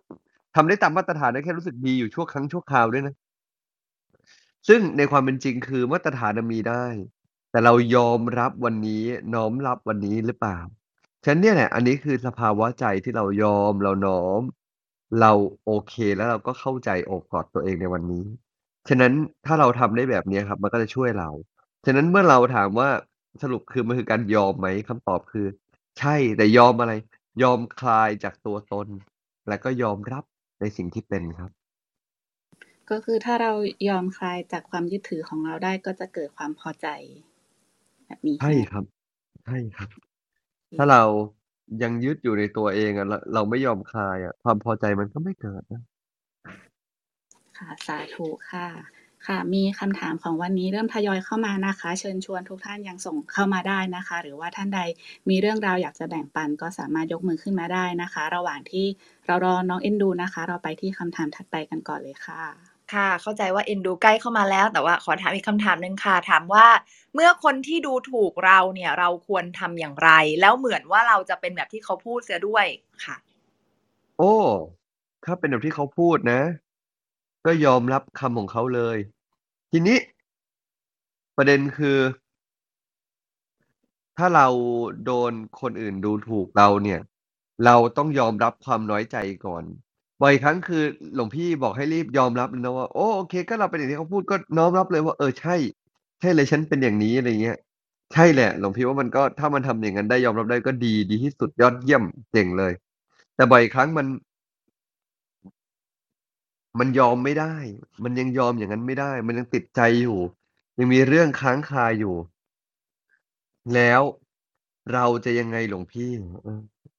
[0.56, 3.16] ทำได้ตามมาตรฐานได้แค่รู้สึกดีอยู่ชั่วครั้งชั่วคราวด้วยนะ
[4.68, 6.86] ซึ่งในความเป็นจริง คือมาตรฐานน่ะมีได้
[7.52, 10.58] แต่เรายอมรับวันนี้ น้อมรับวันนี้หรือเปล่า?
[11.28, 14.42] ฉะนั้นเนี่ยแหละ อันนี้คือสภาวะใจที่เรายอม เราน้อม
[15.22, 15.32] เรา
[15.66, 18.26] โอเค แล้วเราก็เข้าใจโอบกอดตัวเองในวันนี้
[18.90, 19.14] ฉะนั้น
[19.46, 21.30] ถ้าเราทำได้แบบเนี้ยครับ มันก็จะช่วยเรา
[21.86, 22.90] ฉะนั้นเมื่อเราถามว่า
[23.42, 24.68] สรุปคือมันคือการยอมไหม?
[24.88, 25.46] คำตอบคือ
[26.00, 26.94] ใช่ แต่ยอมอะไร?
[27.44, 28.88] ยอมคลายจากตัวตน
[29.48, 30.24] และก็ยอมรับ
[30.62, 31.52] ในสิ่งที่เป็นครับ
[32.90, 33.54] ก็คือถ้าเรา
[33.90, 36.88] ยอมคลายจากความยึดถือของเราได้ก็จะเกิดความพอใจ
[38.06, 38.62] แบบนี้ใช่ใช่ไหม?
[38.72, 38.84] ครับ
[39.44, 40.07] ใช่ครับอื
[40.76, 41.04] ถ้าเรา
[41.84, 45.82] ยังยึดอยู่ในตัวเองอะรเราไม่ยอมคลายอะ ความพอใจมันก็ไม่เกิดนะ
[47.58, 48.68] ค่ะ สาธุค่ะ
[49.28, 54.82] ค่ะ มีคำถามของวันนี้เริ่มทยอยเข้ามานะคะ เชิญชวนทุกท่านยังส่งเข้ามาได้นะคะ หรือว่าท่านใด
[55.30, 58.86] มีเรื่องราวอยากจะแบ่งปันก็สามารถยกมือขึ้นมาได้นะคะ ระหว่างที่
[59.26, 66.68] เรารอน้องเอ็นดูนะคะ เราไปที่คำถามถัดไปกันก่อนเลยค่ะ ค่ะ เข้าใจว่าเอ็นดูใกล้เข้ามาแล้ว แต่ว่าขอถามอีกคำถามหนึ่งค่ะ ถามว่า
[67.14, 70.10] เมื่อคนที่ดูถูกเราเนี่ย เราควรทำอย่างไร?
[70.42, 72.66] แล้วเหมือนว่าเราจะเป็นแบบที่เขาพูดเสียด้วย
[73.06, 73.18] ค่ะ
[74.20, 74.34] โอ้!
[75.26, 76.42] ถ้าเป็นแบบที่เขาพูดนะ
[77.46, 78.98] ก็ยอมรับคำของเขาเลย
[79.72, 79.98] ทีนี้
[81.38, 81.98] ประเด็นคือ
[84.18, 84.48] ถ้าเรา
[85.06, 87.00] โดนคนอื่นดูถูกเราเนี่ย
[87.66, 89.64] เราต้องยอมรับความน้อยใจก่อน
[90.22, 90.84] บ่อยครั้งคือ
[91.16, 95.56] หลวงพี่บอกให้รีบยอมรับเลยนะว่า โอ้โอเค ก็เราเป็นอย่างที่เขาพูดก็น้อมรับเลยว่าเออใช่
[96.20, 97.58] ใช่เลยฉันเป็นอย่างนี้อะไรเงี้ย
[98.14, 102.74] ใช่แหละ หลวงพี่ว่ามันก็ถ้ามันทำอย่างนั้นได้ยอมรับได้ก็ดีดีที่สุดยอดเยี่ยมเก่งเลย
[103.36, 104.08] แต่บ่อยครั้งมัน
[106.80, 107.56] มันยอมไม่ได้
[108.04, 110.20] มันยังยอมอย่างนั้นไม่ได้ มันยังติดใจอยู่
[110.80, 112.16] ยังมีเรื่องค้างคาอยู่
[113.74, 114.02] แล้ว
[114.94, 116.10] เราจะยังไงหลวงพี่?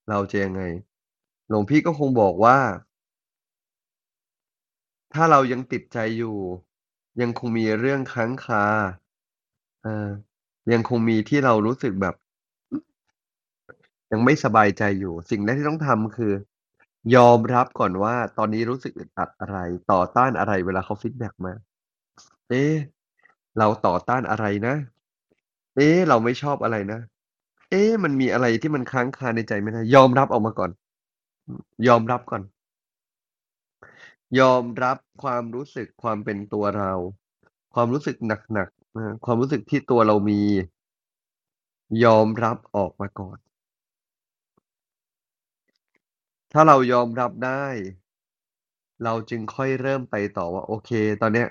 [0.09, 0.61] เราจะยังไง?
[1.49, 2.57] หลวงพี่ก็คงบอกว่า
[5.13, 6.37] ถ้าเรายังติดใจอยู่
[7.21, 8.65] ยังคงมีเรื่องค้างคา
[9.83, 10.09] เออ
[10.73, 12.15] ยังคงมีที่เรารู้สึกแบบ
[14.11, 16.33] ยังไม่สบายใจอยู่ สิ่งแรกที่ต้องทำ คือ
[17.15, 19.57] ยอมรับก่อนว่า ตอนนี้รู้สึกอึดอัดอะไร
[19.91, 21.53] ต่อต้านอะไร เวลาเขาฟีดแบ็กมา
[22.49, 22.63] เอ๊
[23.57, 24.75] เราต่อต้านอะไรนะ?
[25.75, 26.99] เอ๊เราไม่ชอบอะไรนะ?
[27.71, 29.83] เอ๊มันมีอะไรที่มันค้างคาในใจไหมนะ?
[29.95, 30.71] ยอมรับออกมาก่อน
[31.47, 32.43] อือยอมรับก่อน
[34.39, 36.93] ยอมรับความรู้สึกความเป็นตัวเรา
[37.73, 38.17] ความรู้สึก
[38.53, 40.41] หนักๆนะความรู้สึกที่ตัวเรามี
[42.05, 43.37] ยอมรับออกมาก่อน
[46.53, 47.65] ถ้าเรายอมรับได้
[49.03, 51.47] เราจึงค่อยเริ่มไปต่อว่า โอเค ตอนเนี้ย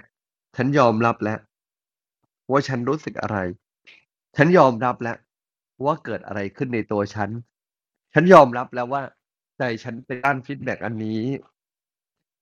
[0.57, 1.39] ฉันยอมรับแล้ว
[2.51, 3.39] ว่าฉันรู้สึกอะไร
[4.37, 5.17] ฉันยอมรับแล้ว
[5.85, 7.31] ว่าเกิดอะไรขึ้นในตัวฉัน
[8.15, 9.03] ฉันยอมรับแล้วว่า
[9.59, 11.23] ใจฉันไปต้าน feedback อันนี้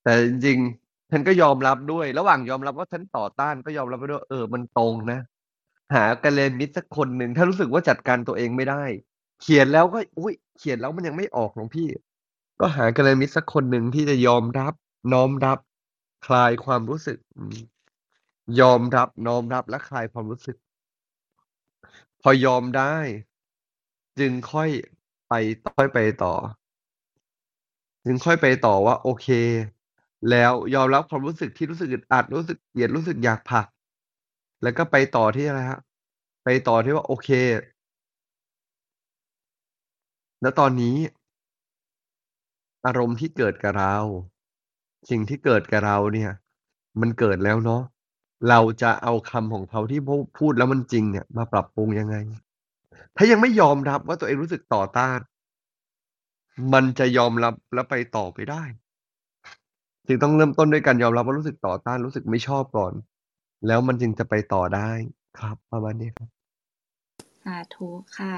[0.07, 5.21] แต่จริงๆฉันก็ยอมรับด้วย ระหว่างยอมรับว่าฉันต่อต้านก็ยอมรับไปด้วยเออมันตรงนะ
[5.95, 8.85] หากัลยาณมิตรสักคนหนึ่งถ้ารู้สึกว่าจัดการตัวเองไม่ได้
[9.43, 11.89] เขียนแล้วก็อุ๊ยเขียนแล้วมันยังไม่ออกหลวงพี่
[12.61, 14.73] ก็หากัลยาณมิตรสักคนหนึ่งที่จะยอมรับ
[15.13, 15.59] น้อมรับ
[16.27, 17.19] คลายความรู้สึก
[18.61, 20.57] ยอมรับน้อมรับและคลายความรู้สึก
[22.23, 22.97] พอยอมได้
[24.19, 24.69] จึงค่อย
[25.29, 25.35] ไป
[25.77, 26.35] ค่อยไปต่อ
[28.05, 29.29] จึงค่อยไปต่อว่า โอเค
[30.31, 33.67] แล้วยอมรับความรู้สึกที่รู้สึกอึดอัดรู้สึกเกลียดรู้สึกอยากผัก
[34.63, 35.81] แล้วก็ไปต่อที่อะไรครับ
[36.45, 37.29] ไปต่อที่ว่าโอเค
[40.45, 40.97] ณตอนนี้
[42.87, 43.97] อารมณ์ที่เกิดกับเรา
[45.11, 46.31] สิ่งที่เกิดกับเราเนี่ย
[47.01, 47.83] มันเกิดแล้วเนาะ
[48.49, 50.01] เราจะเอาคำของเขาที่
[50.39, 52.17] พูดแล้วมันจริงเนี่ย มาปรับปรุงยังไง?
[53.17, 55.21] ถ้ายังไม่ยอมรับว่าตัวเองรู้สึกต่อต้าน
[56.73, 58.63] มันจะยอมรับแล้วไปต่อไม่ได้
[60.07, 62.93] จึงต้องเริ่มต้นด้วยการยอมรับว่ารู้สึกต่อต้านรู้สึกไม่ชอบก่อน
[63.67, 64.91] แล้วมันจึงจะไปต่อได้
[65.39, 66.29] ครับ ประมาณนี้ครับ
[67.45, 67.89] สาธุ
[68.19, 68.35] ค่ะ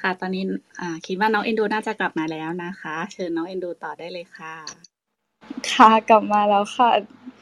[0.00, 0.44] ค่ะตอนนี้
[0.80, 4.54] อ่าคิดว่าน้องเอ็นดูน่าจะกลับมาแล้วนะคะ เชิญน้องเอ็นดูต่อได้เลยค่ะ
[5.72, 6.90] ค่ะกลับมาแล้วค่ะ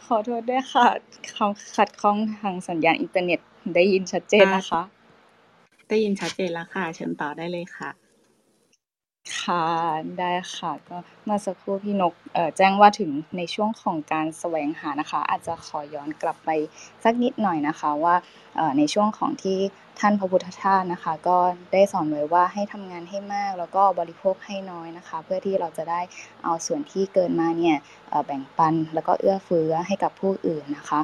[0.07, 0.87] ขอโทษด้วยค่ะ
[1.33, 3.41] เขาขัดข้องทางสัญญาณอินเทอร์เน็ต
[3.75, 4.83] ได้ยินชัดเจนนะคะ
[5.89, 7.91] ได้ยินชัดเจนแล้วค่ะ เชิญต่อได้เลยค่ะ
[9.37, 9.65] ค่ะ
[10.19, 16.51] ได้ค่ะ ก็เมื่อสักครู่พี่นกเอ่อแจ้งว่าถึงในช่วงของการแสวงหานะคะ อาจจะขอย้อนกลับไป
[17.05, 18.15] สักนิดหน่อยนะคะว่า
[18.57, 19.59] เอ่อในช่วงของที่
[20.01, 21.39] ท่านพระพุทธทาสนะคะ ก็
[21.73, 26.01] ได้สอนไว้ว่าให้ทำงานให้มาก แล้วก็บริโภคให้น้อยนะคะ เพื่อที่เราจะได้
[26.45, 27.77] เอาส่วนที่เกินมาเนี่ย
[28.27, 31.01] แบ่งปันแล้วก็เอื้อเฟื้อให้กับผู้อื่นนะคะ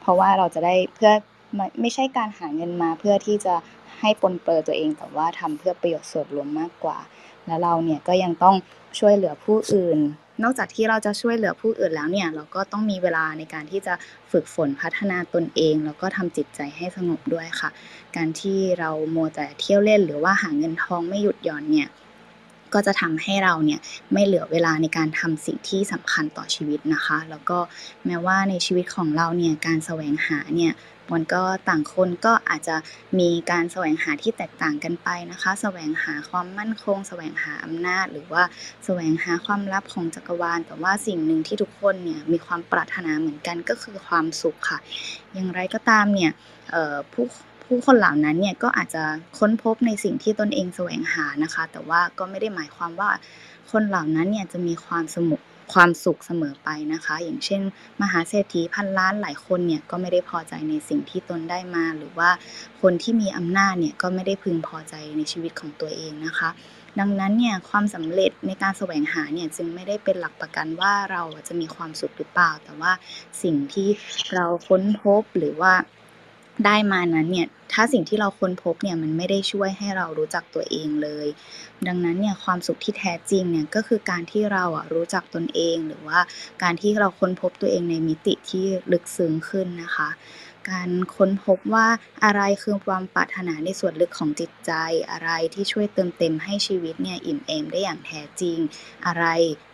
[0.00, 1.12] เพราะว่าเราจะได้เพื่อ
[1.54, 3.54] ไม่ไม่ใช่การหาเงินมาเพื่อที่จะ
[4.00, 6.98] ให้ปนเปื้อตัวเองแต่ว่าทำเพื่อประโยชน์ส่วนรวมมากกว่า
[7.46, 8.56] แล้วเราเนี่ยก็ยังต้อง
[8.98, 9.98] ช่วยเหลือผู้อื่น
[10.42, 13.94] นอกจากที่เราจะช่วยเหลือผู้อื่นแล้วเนี่ย เราก็ต้องมีเวลาในการที่จะ
[14.32, 17.70] ฝึกฝนพัฒนาตนเอง แล้วก็ทำจิตใจให้สงบด้วยค่ะ
[18.16, 21.88] การที่เรามัวแต่เที่ยวเล่นหรือว่าหาเงินทองไม่หยุดหย่อนเนี่ย
[22.74, 23.80] ก็จะทำให้เราเนี่ย
[24.12, 27.58] ไม่เหลือเวลาในการทำสิ่งที่สำคัญต่อชีวิตนะคะ แล้วก็
[28.06, 30.74] แม้ว่าในชีวิตของเราเนี่ยการแสวงหาเนี่ย
[31.12, 32.76] มันก็ต่างคนก็อาจจะ
[33.18, 38.42] มีการแสวงหาที่แตกต่างกันไปนะคะ แสวงหาความมั่นคง แสวงหาอำนาจ หรือว่า
[38.84, 44.78] แสวงหาความลับของจักรวาล แต่ว่าสิ่งหนึ่งที่ทุกคนเนี่ยมีความปรารถนาเหมือนกันก็คือความสุขค่ะ
[45.34, 46.32] อย่างไรก็ตามเนี่ย
[47.12, 47.26] ผู้
[47.66, 49.04] ผู้คนเหล่านั้นเนี่ยก็อาจจะ
[49.38, 53.10] ค้นพบในสิ่งที่ตนเองแสวงหานะคะ แต่ว่าก็ไม่ได้หมายความว่า
[53.70, 55.36] คนเหล่านั้นเนี่ยจะมีความสมุ
[55.72, 57.62] ความสุขเสมอไปนะคะ อย่างเช่น
[58.02, 62.30] มหาเศรษฐีพันล้านหลายคนเนี่ยก็ไม่ได้พอใจในสิ่งที่ตนได้มา หรือว่า
[62.80, 66.50] คนที่มีอำนาจเนี่ยก็ไม่ได้พึงพอใจในชีวิตของตัวเองนะคะ
[67.00, 72.92] ดังนั้นเนี่ยความสำเร็จในการแสวงหาเนี่ยจึงไม่ได้เป็นหลักประกันว่าเราจะมีความสุขหรือเปล่า แต่ว่า
[73.42, 73.88] สิ่งที่
[74.34, 75.72] เราค้นพบหรือว่า
[76.64, 81.26] ได้มานั้นเนี่ยถ้าสิ่งที่เราค้นพบเนี่ยมันไม่ได้ช่วยให้เรารู้จักตัวเองเลย
[81.86, 86.20] ดังนั้นเนี่ยความสุขที่แท้จริงเนี่ยก็คือการที่เราอะรู้จักตนเอง หรือว่า
[86.62, 90.10] การที่เราค้นพบตัวเองในมิติที่ลึกซึ้งขึ้นนะคะ
[90.70, 91.86] การค้นพบว่า
[92.24, 94.72] อะไรคือความปรารถนาในส่วนลึกของจิตใจ
[95.10, 98.58] อะไรที่ช่วยเติมเต็มให้ชีวิตเนี่ยอิ่มเอมได้อย่างแท้จริง
[99.06, 99.24] อะไร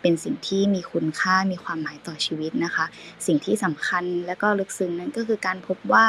[0.03, 2.87] เป็นสิ่งที่มีคุณค่ามีความหมายต่อชีวิตนะคะ
[3.27, 6.05] สิ่งที่สำคัญและก็ลึกซึ้งนั้นก็คือการพบว่า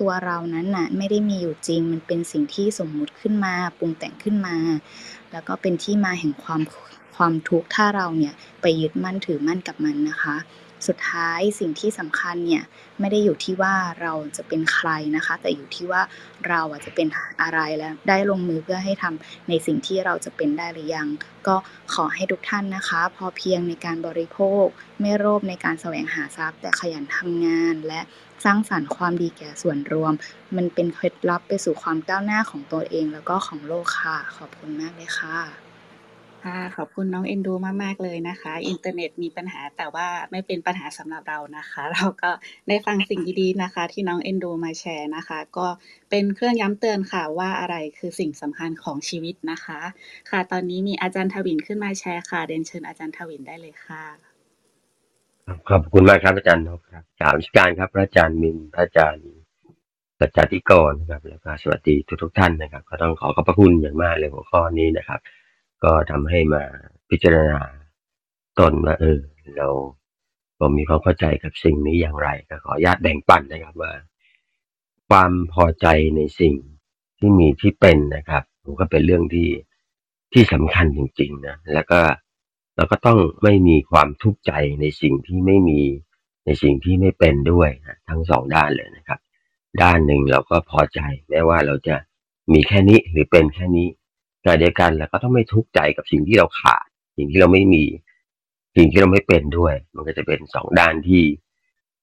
[0.00, 4.56] ตัวเรานั้นน่ะไม่ได้มีอยู่จริง มันเป็นสิ่งที่สมมุติขึ้นมาปรุงแต่งขึ้นมา
[5.32, 6.62] แล้วก็เป็นที่มาแห่งความ
[7.16, 10.36] ความทุกข์ถ้าเราเนี่ยไปยึดมั่นถือมั่นกับมันนะคะ
[10.88, 12.62] สุดท้ายสิ่งที่สำคัญเนี่ย
[13.00, 16.02] ไม่ได้อยู่ที่ว่าเราจะเป็นใครนะคะ แต่อยู่ที่ว่า
[16.48, 17.08] เราอะจะเป็น
[17.42, 21.08] อะไรแล้วได้ลงมือเพื่อให้ทำในสิ่งที่เราจะเป็นได้หรือยัง
[21.46, 21.56] ก็
[21.94, 24.64] ขอให้ทุกท่านนะคะ พอเพียงในการบริโภค
[25.00, 28.00] ไม่โลภในการแสวงหาทรัพย์ แต่ขยันทำงานและ
[28.44, 30.12] สร้างสรรค์ความดีแก่ส่วนรวม
[30.56, 35.38] มันเป็นเคล็ดลับไปสู่ความก้าวหน้าของตัวเองแล้วก็ของโลกค่ะ ขอบคุณมากเลยค่ะ
[36.44, 42.30] ค่ะขอบคุณน้องเอ็นดูมาก ๆ เลยนะคะ อินเทอร์เน็ตมีปัญหาแต่ว่าไม่เป็นปัญหาสำหรับเรานะคะ เราก็
[42.68, 45.66] ได้ฟังสิ่งดีๆนะคะ ที่น้องเอ็นดูมาแชร์นะคะ ก็
[46.10, 49.80] เป็นเครื่องย้ำเตือนค่ะว่าอะไรคือสิ่งสำคัญของชีวิตนะคะ
[50.30, 54.31] ค่ะ ตอนนี้มีอาจารย์ทวินขึ้นมาแชร์ค่ะเรียนเชิญอาจารย์ทวินได้เลยค่ะ
[55.70, 59.26] ขอบคุณมากครับอาจารย์นกครับกล่าวราชการครับพระอาจารย์มินพระอาจารย์
[60.18, 65.20] สัจจติกรนะครับแล้วก็สวัสดีทุกทุกๆท่านนะครับ ก็ต้องขอขอบพระคุณอย่างมากเลยหัวข้อนี้นะครับ
[65.84, 66.62] ก็ทำให้มา
[67.10, 67.60] พิจารณา
[68.58, 69.18] ตนว่าเออ
[69.56, 69.68] เรา
[70.58, 73.92] เรามีความเข้าใจกับสิ่งนี้อย่างไร ก็ขออนุญาตแบ่งปันนะครับว่า
[75.08, 75.86] ความพอใจ
[76.16, 76.54] ในสิ่ง
[77.18, 79.48] ที่มีที่เป็นนะครับผมก็เป็นเรื่องที่
[80.32, 82.00] ที่สำคัญจริงๆนะแล้วก็
[82.76, 85.80] เราก็ต้องไม่มีความทุกข์ใจในสิ่งที่ไม่มี
[86.46, 89.20] ในสิ่งที่ไม่เป็นด้วยนะทั้งสองด้านเลยนะครับ
[89.82, 91.96] ด้านหนึ่งเราก็พอใจแม้ว่าเราจะ
[92.52, 93.88] มีแค่นี้หรือเป็นแค่นี้
[94.42, 97.84] ขณะเดียวกันเราก็ต้องไม่ทุกข์ใจกับสิ่งที่เราขาด สิ่งที่เราไม่มี
[98.76, 101.22] สิ่งที่เราไม่เป็นด้วย มันก็จะเป็นสองด้านที่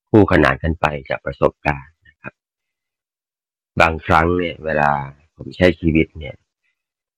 [0.09, 2.33] คู่ขนานกันไปจากประสบการณ์นะครับ
[3.81, 4.91] บางครั้งเนี่ย เวลา
[5.35, 6.35] ผมใช้ชีวิตเนี่ย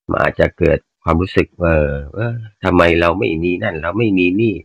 [0.10, 1.74] มันอาจจะเกิด ความรู้สึกว่า
[2.14, 2.34] เออ
[2.64, 4.56] ทำไมเราไม่มีนั่น เราไม่มีนี่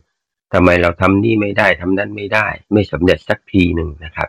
[0.54, 4.28] ทำไมเราทำนี่ไม่ได้ทำนั้นไม่ได้ ไม่สำเร็จสักทีหนึ่งนะครับ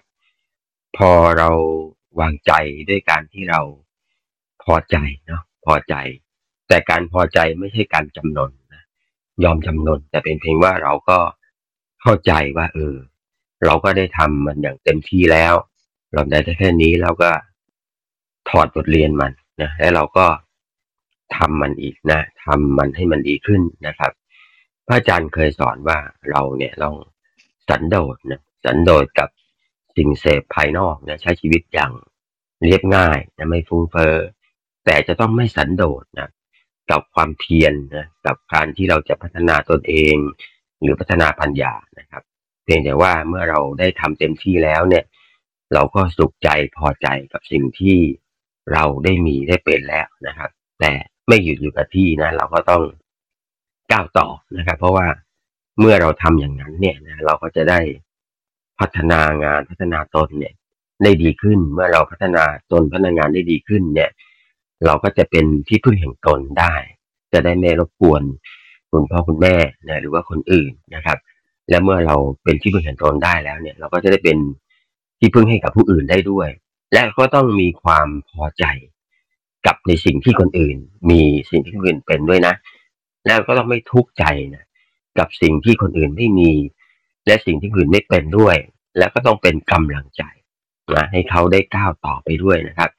[0.97, 1.49] พอเรา
[2.19, 2.53] วางใจ
[2.89, 3.61] ด้วยการที่เรา
[4.63, 4.97] พอใจ
[5.27, 5.95] เนาะพอใจ
[6.67, 8.83] แต่การพอใจไม่ใช่การจำนนนะ
[9.43, 11.19] ยอมจำนน แต่เป็นเพียงว่าเราก็
[12.01, 12.95] เข้าใจว่า เออ
[13.65, 15.53] เราก็ได้ทำมันอย่างเต็มที่แล้ว
[16.13, 17.31] เราได้แค่นี้แล้วก็
[18.49, 19.31] ถอดบทเรียนมัน
[19.61, 20.25] นะแล้วเราก็
[21.36, 24.11] ทำมันอีกนะทำมันให้มันดีขึ้นนะครับ
[24.88, 25.97] พระอาจารย์เคยสอนว่า
[26.32, 26.95] เราเนี่ยต้อง
[27.69, 29.30] สันโดษนะสันโดษกับ
[29.97, 31.91] สิ่งเสพภายนอกนะใช้ชีวิตอย่าง
[32.63, 34.15] เรียบง่ายนะไม่ฟุ้งเฟ้อ
[34.86, 36.30] แต่จะต้องไม่สันโดษนะ
[36.91, 40.15] กับความเพียรนะกับการที่เราจะพัฒนาตนเอง
[40.82, 42.23] หรือพัฒนาปัญญานะครับ
[42.63, 45.05] เพียงแต่ว่าเมื่อเราได้ทำเต็มที่แล้วเนี่ย
[45.73, 47.97] เราก็สุขใจพอใจกับสิ่งที่
[48.73, 50.49] เราได้มีได้เป็นแล้วนะครับ
[50.82, 50.93] แต่
[51.28, 52.84] ไม่หยุดอยู่กับที่นะ เราก็ต้อง
[53.91, 55.07] ก้าวต่อนะครับ เพราะว่า
[55.80, 57.80] เมื่อเราทำอย่างนั้นเนี่ยนะเราก็จะได้
[58.80, 60.53] พัฒนางานพัฒนาตนเนี่ย
[61.03, 64.09] ได้ดีขึ้น เมื่อเราพัฒนาตนพัฒนางานได้ดีขึ้นเนี่ย
[64.86, 66.73] เราก็จะเป็นที่พึ่งแห่งตนได้
[67.34, 68.23] จะได้ไม่รบกวน
[68.91, 69.55] คุณพ่อคุณแม่
[69.88, 71.17] นะหรือว่าคนอื่นนะครับ
[71.69, 74.38] และเมื่อเราเป็นที่พึ่งแห่งตนได้แล้วเนี่ย เราก็จะได้เป็น
[75.19, 76.49] ที่พึ่งให้กับผู้อื่นได้ด้วย
[76.93, 78.63] และก็ต้องมีความพอใจ
[79.65, 80.77] กับในสิ่งที่คนอื่น
[81.09, 82.55] มีสิ่งที่คนอื่นเป็นด้วยนะ
[83.27, 84.63] แล้วก็ต้องไม่ทุกข์ใจนะ
[85.19, 86.51] กับสิ่งที่คนอื่นไม่มี
[87.27, 88.55] และสิ่งที่คนอื่นไม่เป็นด้วย
[88.97, 90.23] แล้วก็ต้องเป็นกำลังใจ
[90.95, 92.89] นะให้เขาได้ก้าวต่อไปด้วยนะครับ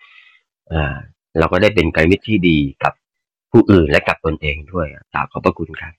[0.72, 0.96] อ่า
[1.38, 2.92] เราก็ได้เป็นไกด์มิตรที่ดีกับ
[3.50, 5.92] ผู้อื่นและกับตนเองด้วยกราบขอบพระคุณครับ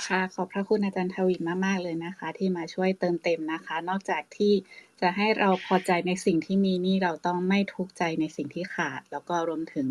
[0.00, 4.52] ค่ะ ขอบพระคุณอาจารย์ทวินมาก ๆ เลยนะคะ ที่มาช่วยเติมเต็มนะคะ นอกจากที่
[5.00, 9.86] จะให้เราพอใจในสิ่งที่มีนี่เราต้องไม่ทุกข์ใจในสิ่งที่ขาด แล้วก็รวมถึง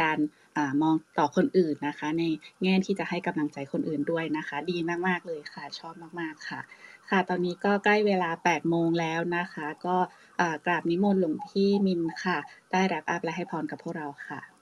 [0.00, 0.18] การ
[0.56, 2.24] อมองต่อคนอื่นนะคะ ใน
[2.62, 6.60] แง่ที่จะให้กำลังใจคนอื่นด้วยนะคะ ดีมาก ๆ เลยค่ะ ชอบมาก ๆ ค่ะ
[7.08, 9.96] ค่ะ ตอนนี้ก็ใกล้เวลา 8 โมงแล้วนะคะ ก็
[10.66, 12.38] กราบนิมนต์หลวงพี่มินค่ะ
[12.70, 14.55] ได้แรปอัพและให้พรกับพวกเราค่ะ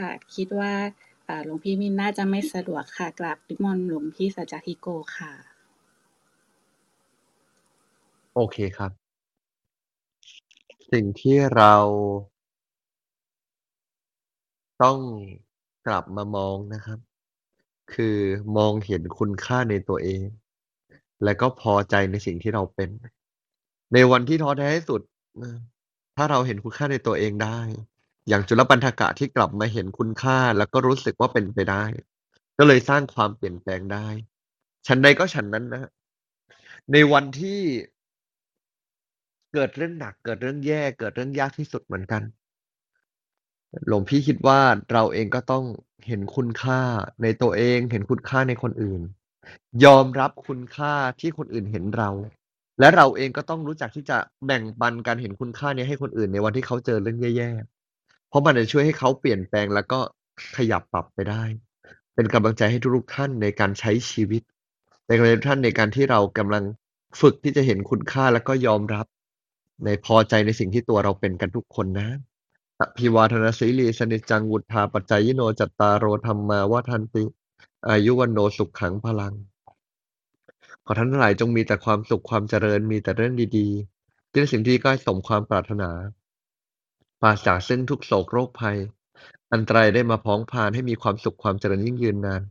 [0.00, 0.72] ค่ะ คิดว่า
[1.44, 4.86] หลวงพี่มินน่าจะไม่สะดวกค่ะกราบนิมนต์หลวงพี่สัจจทิโก
[5.16, 5.32] ค่ะ
[8.34, 8.92] โอเคครับ
[10.92, 11.74] สิ่งที่เรา
[14.82, 14.98] ต้อง
[15.86, 16.98] กลับมามองนะครับ
[17.94, 18.16] คือ
[18.56, 20.22] มองเห็นคุณค่าในตัวเอง
[21.24, 22.90] และก็พอใจในสิ่งที่เราเป็น
[23.92, 25.00] ในวันที่ท้อแท้ที่สุด
[26.16, 27.58] ถ้าเราเห็นคุณค่าในตัวเองได้
[28.28, 31.84] อย่างจุลปันธกะที่กลับมาเห็นคุณค่าแล้วก็รู้สึกว่าเป็นไปได้
[32.58, 34.08] ก็เลยสร้างความเปลี่ยนแปลงได้
[34.86, 35.90] ฉันใดก็ฉันนั้นนะฮะ
[36.92, 37.60] ในวันที่
[39.52, 42.22] เกิดเรื่องหนัก เกิดเรื่องแย่เกิดเรื่องยากที่สุดเหมือนกัน
[43.88, 44.60] หลวงพี่คิดว่า
[44.92, 45.64] เราเองก็ต้อง
[46.06, 46.80] เห็นคุณค่า
[47.22, 49.00] ในตัวเอง เห็นคุณค่าในคนอื่น
[49.84, 52.10] ยอมรับคุณค่าที่คนอื่นเห็นเรา
[52.80, 57.79] และเราเองก็ต้องรู้จักที่จะแบ่งปันการเห็นคุณค่านี้ให้คนอื่นในวันที่เขาเจอเรื่องแย่ๆ
[58.30, 60.00] เพราะมันจะช่วยให้เขาเปลี่ยนแปลง แล้วก็
[60.56, 61.42] ขยับปรับไปได้
[62.14, 64.42] เป็นกำลังใจให้ทุกๆท่านในการใช้ชีวิต
[65.06, 66.64] เป็นกำลังใจทุกท่านในการที่เรากำลัง
[67.20, 69.06] ฝึกที่จะเห็นคุณค่าแล้วก็ยอมรับ
[69.84, 72.08] ในพอใจในสิ่งที่ตัวเราเป็นกันทุกคนนะ
[72.80, 77.24] อภิวาทนาสีลีสนิจังวุธาปัจจายโนจัตตารโรธรรมาว่าทันติ
[77.88, 79.34] อายุวันโนสุขขังพลัง
[80.84, 85.90] ขอท่านทั้งหลายจงมีแต่ความสุขความเจริญมีแต่เรื่องดีๆที่ในสิ่งที่ใกล้สมความปรารถนา
[87.22, 88.78] ปราศจากซึ่งทุกโศกโรคภัย
[89.52, 92.42] อันตรายได้มาพ้องพานให้มีความสุขความเจริญยิ่งยืนนาน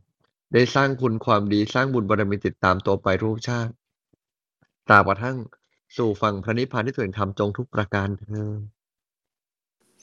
[0.54, 3.74] ได้สร้างคุณความดีสร้างบุญบารมีติดตามตัวไปรูปชาติ
[4.88, 5.38] ตราบกระทั่ง
[5.98, 8.60] สู่ฝั่งพระนิพพานที่ถึงธรรมจงทุกประการเธอญ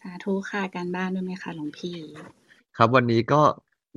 [0.00, 1.96] สาธุค่ะการบ้านด้วยไหมคะหลวงพี่
[2.76, 3.42] ครับวันนี้ก็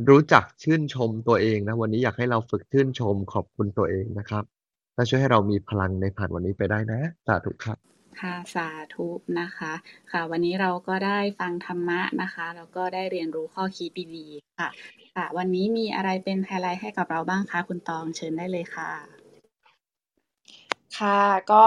[0.10, 4.44] รู้จักชื่นชมตัวเองนะ วันนี้อยากให้เราฝึกชื่นชมขอบคุณตัวเองนะครับ
[4.96, 7.78] และช่วยให้เรามีพลังในผ่านวันนี้ไปได้นะ สาธุครับ
[8.22, 9.08] ค่ะสาธุ
[9.40, 9.74] นะคะ
[10.12, 14.70] ค่ะ วันนี้เราก็ได้ฟังธรรมะนะคะแล้วก็ได้เรียนรู้ข้อคิดดีๆค่ะ
[15.16, 18.92] ค่ะ วันนี้มีอะไรเป็นไฮไลท์ให้กับเราบ้างคะคุณตองเชิญได้เลยค่ะ
[20.98, 21.64] ค่ะก็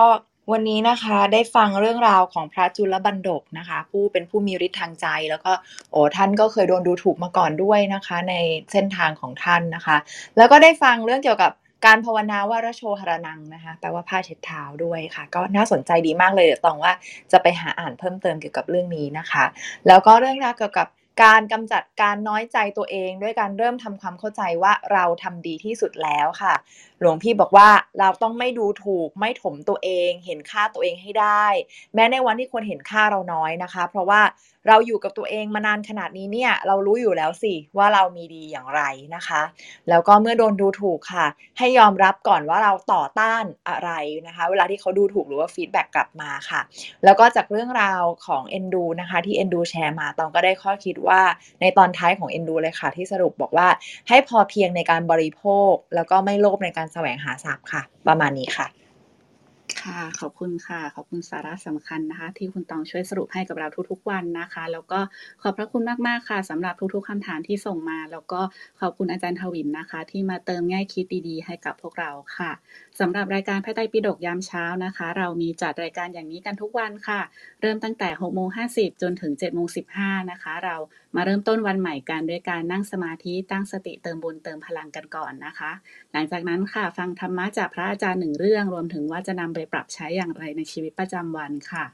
[0.53, 5.53] วันนี้นะคะได้ฟังเรื่องราวของพระจุลบันดกนะคะ ผู้เป็นผู้มีฤทธิ์ทางใจ แล้วก็
[5.91, 8.35] โอ้ท่านก็เคยโดนดูถูกมาก่อนด้วยนะคะ ใน
[8.73, 9.97] เส้นทางของท่านนะคะ
[10.37, 11.53] แล้วก็ได้ฟังเรื่องเกี่ยวกับ
[11.87, 16.93] การภาวนาว่าระโชหรนังนะคะแปลว่าผ้าเช็ดเท้าด้วยค่ะ ก็น่าสนใจดีมากเลยเดี๋ยวตองว่า
[17.33, 19.45] จะไปหาอ่านเพิ่มเติมเกี่ยวกับเรื่องนี้นะคะ
[19.87, 20.89] แล้วก็เรื่องราวเกี่ยวกับ
[21.25, 26.55] การกำจัดการน้อยใจตัวเอง ด้วยการเริ่มทำความเข้าใจว่าเราทำดีที่สุดแล้วค่ะ
[27.01, 27.69] หลวงพี่บอกว่า
[27.99, 31.47] เราต้องไม่ดูถูกไม่ถมตัวเอง เห็นค่าตัวเองให้ได้
[31.95, 34.21] แม้ในวันที่คนเห็นค่าเราน้อยนะคะ เพราะว่า
[34.69, 38.83] เราอยู่กับตัวเองมานานขนาดนี้เนี่ย เรารู้อยู่แล้วสิว่าเรามีดีอย่างไร
[39.17, 39.43] นะคะ
[39.89, 41.27] แล้วก็เมื่อโดนดูถูกค่ะ
[41.59, 43.91] ให้ยอมรับก่อนว่าเราต่อต้านอะไร
[44.27, 46.61] นะคะ เวลาที่เขาดูถูกหรือว่า feedback กลับมาค่ะ
[47.05, 51.21] แล้วก็จากเรื่องราวของเอนดูนะคะ ที่เอนดูแชร์มาตองก็ได้ข้อคิดว่า
[51.61, 53.69] ในตอนท้ายของเอนดูเลยค่ะ ที่สรุปบอกว่า
[54.09, 58.82] ให้พอเพียงในการบริโภค แล้วก็ไม่โลภในการแสวงหาทรัพย์ค่ะ ประมาณนี้ค่ะ
[59.81, 65.01] ค่ะ ขอบคุณค่ะ ขอบคุณสาระสำคัญนะคะ ที่คุณตองช่วยสรุปให้กับเราทุกๆวันนะคะ แล้วก็
[65.43, 68.41] ขอบพระคุณมากๆค่ะสำหรับทุกๆคำถามที่ส่งมา แล้วก็
[68.81, 72.51] ขอบคุณอาจารย์ทวินนะคะ ที่มาเติมแง่คิดดีๆ ให้กับพวกเราค่ะ
[73.01, 77.21] สำหรับรายการพระไตรปิฎกยามเช้านะคะ เรามีจัดรายการอย่างนี้กันทุกวันค่ะ
[77.61, 79.69] เริ่มตั้งแต่6โมง50จนถึง7โมง
[79.99, 80.77] 15นะคะ เรา
[81.17, 85.73] มาเริ่มต้นวันใหม่กันด้วยการนั่งสมาธิตั้งสติเติมบุญเติมพลังกันก่อนนะคะ
[86.13, 91.87] หลังจากนั้นค่ะ ฟังธรรมะจากพระอาจารย์หนึ่งเรื่องรวมถึงว่าจะนำไปปรับใช้อย่างไรในชีวิตประจำวันค่ะ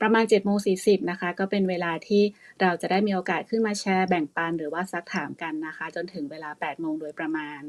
[0.00, 0.72] ประมาณ7จ็ดโมงสี
[1.10, 2.22] นะคะ ก็เป็นเวลาที่
[2.60, 7.60] เราจะได้มีโอกาสขึ้นมาแชร์แบ่งปันหรือว่าซักถามกันนะคะ จนถึงเวลา8ปดโมงโดยประมาณ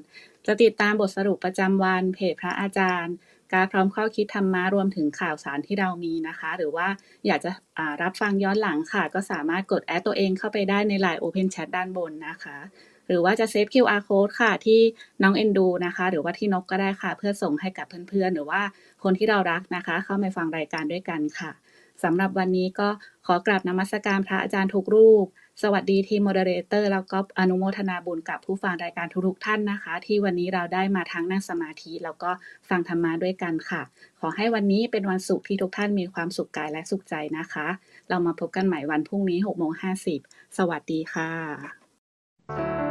[0.45, 3.15] จะติดตามบทสรุปประจำวันเพจพระอาจารย์
[3.53, 6.87] การพร้อมข้อคิดธรรมะรวมถึงข่าวสารที่เรามีนะคะ หรือว่า
[7.25, 7.51] อยากจะ
[8.01, 12.57] รับฟังย้อนหลังค่ะ ก็สามารถกดแอดตัวเองเข้าไปได้ใน Line Open Chat ด้านบนนะคะ
[13.07, 14.79] หรือว่าจะเซฟ QR code ค่ะ ที่
[15.21, 18.61] น้องเอ็นดูนะคะ หรือว่าที่นกก็ได้ค่ะ เพื่อส่งให้กับเพื่อนๆ หรือว่า
[19.03, 21.51] คนที่เรารักนะคะ เข้ามาฟังรายการด้วยกันค่ะ
[22.03, 22.89] สำหรับวันนี้ก็
[23.25, 25.25] ขอกราบนมัสการพระอาจารย์ทุกรูป
[25.63, 32.31] สวัสดีทีม moderator แล้วก็อนุโมทนาบุญกับผู้ฟังรายการทุกๆท่านนะคะ ที่วันนี้เราได้มาทั้งนั่งสมาธิแล้วก็
[32.69, 33.81] ฟังธรรมะด้วยกันค่ะ
[34.19, 37.67] ขอให้วันนี้เป็นวันศุกร์ที่ทุกท่านมีความสุขกายและสุขใจนะคะ
[38.09, 39.73] เรามาพบกันใหม่วันพรุ่งนี้6โมง
[40.15, 42.86] 50สวัสดีค่ะ